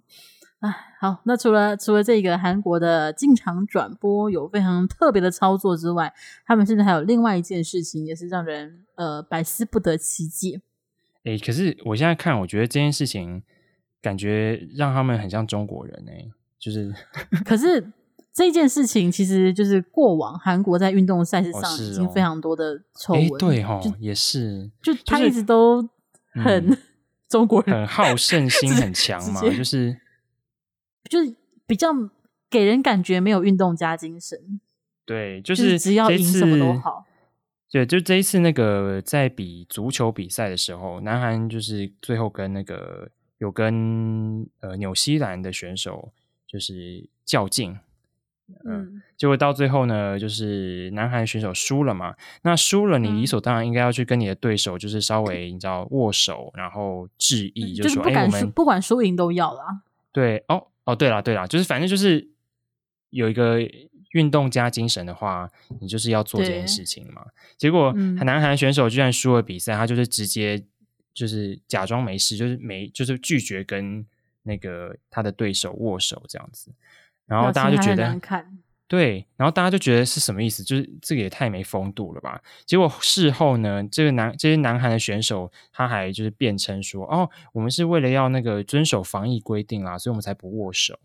[0.64, 6.14] 哎，好，那除了除了这个韩国的进场转播有非常特别的操作之外，
[6.45, 10.61] 他们甚至还有另外一件事情，也是让人呃百思不得其解。
[11.26, 13.43] 哎，可是我现在看，我觉得这件事情
[14.01, 16.95] 感觉让他们很像中国人哎，就是。
[17.43, 17.91] 可是
[18.32, 25.82] 这件事情其实就是过往韩国在运动赛事上已经非常多的丑闻，哦哦、对哈、哦，也是，就他一直都
[26.32, 26.82] 很、就是、
[27.28, 29.97] 中国人，很好胜心很强嘛，就是。
[31.10, 31.36] 就是
[31.66, 31.89] 比较
[32.49, 34.60] 给人感觉没有运动家精神，
[35.06, 37.06] 对，就是，就是只要赢什么都好。
[37.72, 46.12] 对，就这一次那个在比足球比赛的时候，南韩就是最后跟那个有跟呃纽西兰的选手
[46.45, 47.80] 就是较劲，
[48.66, 52.16] 呃、嗯，结果到最后呢，就是南韩选手输了嘛。
[52.43, 59.82] 那输了，你理所当然应该要去跟你的对手就是稍微你知道握手，然后致意，就说哎、欸，我们不管输赢都要啦。
[60.12, 60.68] 对哦。
[60.86, 62.30] 哦，对了，对了，就是反正就是
[63.10, 63.60] 有一个
[64.12, 67.26] 运动加精神的话，你就是要做这件事情嘛。
[67.58, 67.94] 结果，
[68.26, 70.64] 南韩选手居然输了比赛，他就是直接
[71.14, 74.06] 就是假装没事，就是没就是拒绝跟
[74.44, 76.72] 那个他的对手握手这样子，
[77.26, 78.20] 然后大家就觉得
[78.88, 80.64] 对，然后大家就觉得是什么意思？
[80.64, 82.40] 就是这个也太没风度了吧？
[82.66, 91.00] 结果事后呢，这个男这些南韩的选手他还就是辩称说：“哦，我们是为了要那个遵守防疫规定啦，所以我们才不握手。”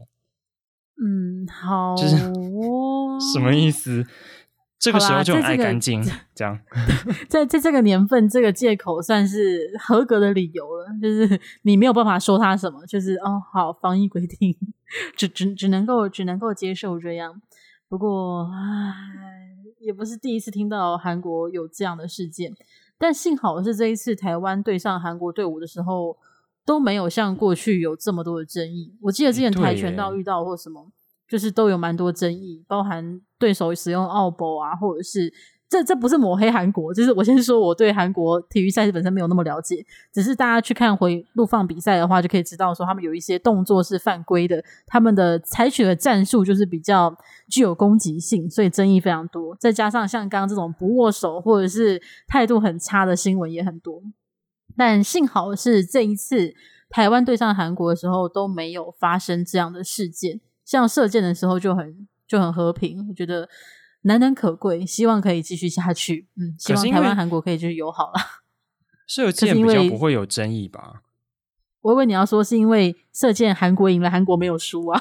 [1.01, 2.17] 嗯，好，就是
[3.33, 4.05] 什么意思？
[4.81, 6.61] 这个时候就很爱干净， 这，这样，
[7.29, 10.87] 在在这个年份，这个借口算是合格的理由了。
[11.03, 14.57] 就是你没有办法说他什么，就是哦，好，防疫规定，
[15.17, 17.43] 只只只能够只能够接受这样。
[17.89, 18.95] 不过，唉，
[19.81, 22.55] 也不是第一次听到韩国有这样的事件。
[22.99, 26.17] 但幸好是这一次台湾对上韩国队伍的时候，
[26.65, 28.97] 都没有像过去有这么多的争议。
[29.03, 30.91] 我记得之前跆拳道遇到或什么，
[31.27, 35.33] 就是都有蛮多争议，包含对手使用奥博啊，或者是。
[35.69, 47.15] 这这不是抹黑韩国，就是我先说我对韩国体育赛事本身没有那么了解，只是大家去看回录放比赛的话，就可以知道说他们有一些动作是犯规的，他们的采取的战术就是比较
[47.51, 49.55] 具有攻击性，所以争议非常多。
[49.57, 54.03] 再加上像刚刚这种不握手或者是态度很差的新闻也很多，
[54.75, 56.55] 但幸好是这一次
[56.89, 63.47] 台湾对上韩国的时候都没有发生这样的事件，像射箭的时候就很就很和平，我觉得。
[64.03, 66.29] 难能可贵，希望可以继续下去。
[66.37, 68.15] 嗯，希望台湾、韩国可以继续友好了。
[69.07, 71.03] 射箭比较不会有争议吧？
[71.81, 75.01] 我以为你要说是因为射箭韩国赢了，韩国没有输啊。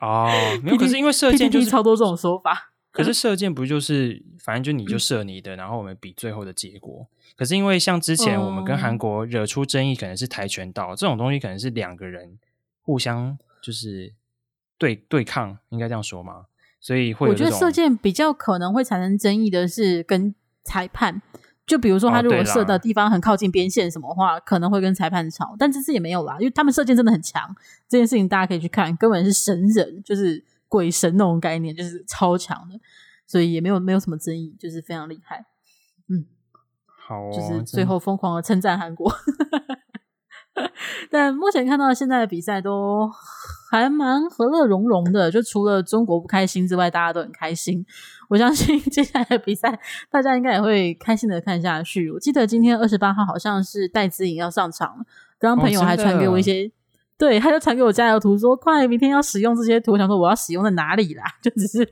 [0.00, 0.28] 哦，
[0.62, 2.72] 没有，可是因为射箭就是超多这种说法。
[2.90, 7.06] 可是 射箭不就是反正就你就射你的，然后我们比最后的结果。
[7.36, 12.38] 可是因为像之前我们跟韩国惹出争议，可能是跆拳道这种东西，可能是两个人
[12.82, 14.12] 互相就是
[14.78, 16.46] 对对抗，应该这样说吗？
[16.84, 21.22] 所以会，我觉得射箭比较可能会产生争议的是跟裁判，
[21.66, 25.56] 就比如说他如果射的地方很靠近边线什么话，哦、可能会跟裁判吵。
[25.58, 27.56] 但这次也没有啦，因为他们射箭真的很强，
[27.88, 32.78] 这件事情大家可以去看，根本是神人，就是鬼神那种概念，就是超强的，
[33.26, 35.46] 所以也没有没有什么争议，就是非常厉害。
[36.10, 36.26] 嗯，
[36.84, 39.10] 好、哦，就是最后疯狂的称赞韩国。
[41.10, 43.10] 但目前看到现在的比赛都
[43.70, 47.84] 还蛮和乐融融的，就除了中国不开心之外，大家都很开心。
[48.28, 49.78] 我相信接下来的比赛，
[50.10, 52.10] 大家应该也会开心的看下去。
[52.10, 55.04] 我记得今天二十八号好像是戴资颖要上场了，
[55.38, 56.70] 刚刚朋友还传给我一些，哦、
[57.18, 59.92] 对，他就传给我加油图，说快明天要使用这些图。
[59.92, 61.24] 我想说我要使用在哪里啦？
[61.42, 61.84] 就只是，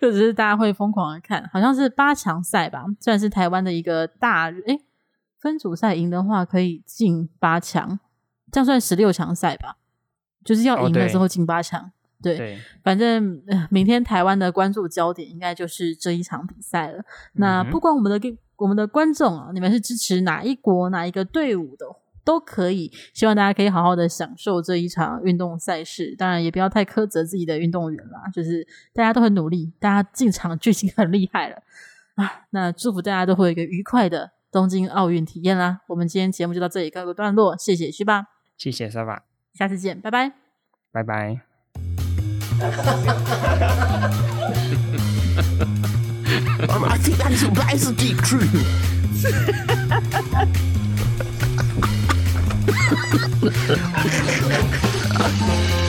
[0.00, 4.50] 就只是大家会疯狂的看，好像是八强赛吧，算是台湾的一个大
[5.44, 8.00] 分组赛赢的话可以进八强，
[8.50, 9.76] 这样算十六强赛吧？
[10.42, 11.80] 就是要赢了之后进八强。
[11.80, 11.90] Oh,
[12.22, 17.04] 对，对，反正明天台湾的关注焦点应该就是这一场比赛了。
[17.34, 21.84] 那不管我们的我们的观众啊，你们是支持哪一国哪一个队伍的，
[22.24, 22.90] 都可以。
[23.12, 28.22] 希望大家可以好好的享受这一场运动赛事，当然也不要太苛责自己的运动员啦。
[28.32, 31.56] 就是大家都很努力，大家进场就已经很厉害了
[32.14, 32.46] 啊！
[32.50, 34.30] 那祝福大家都会有一个愉快的。
[34.54, 35.80] 东京奥运体验啦！
[35.88, 38.26] 我们今天节目就到这里告个段落，谢谢旭爸，
[38.56, 40.30] 谢谢沙巴，下次见，拜拜，
[40.92, 41.40] 拜拜。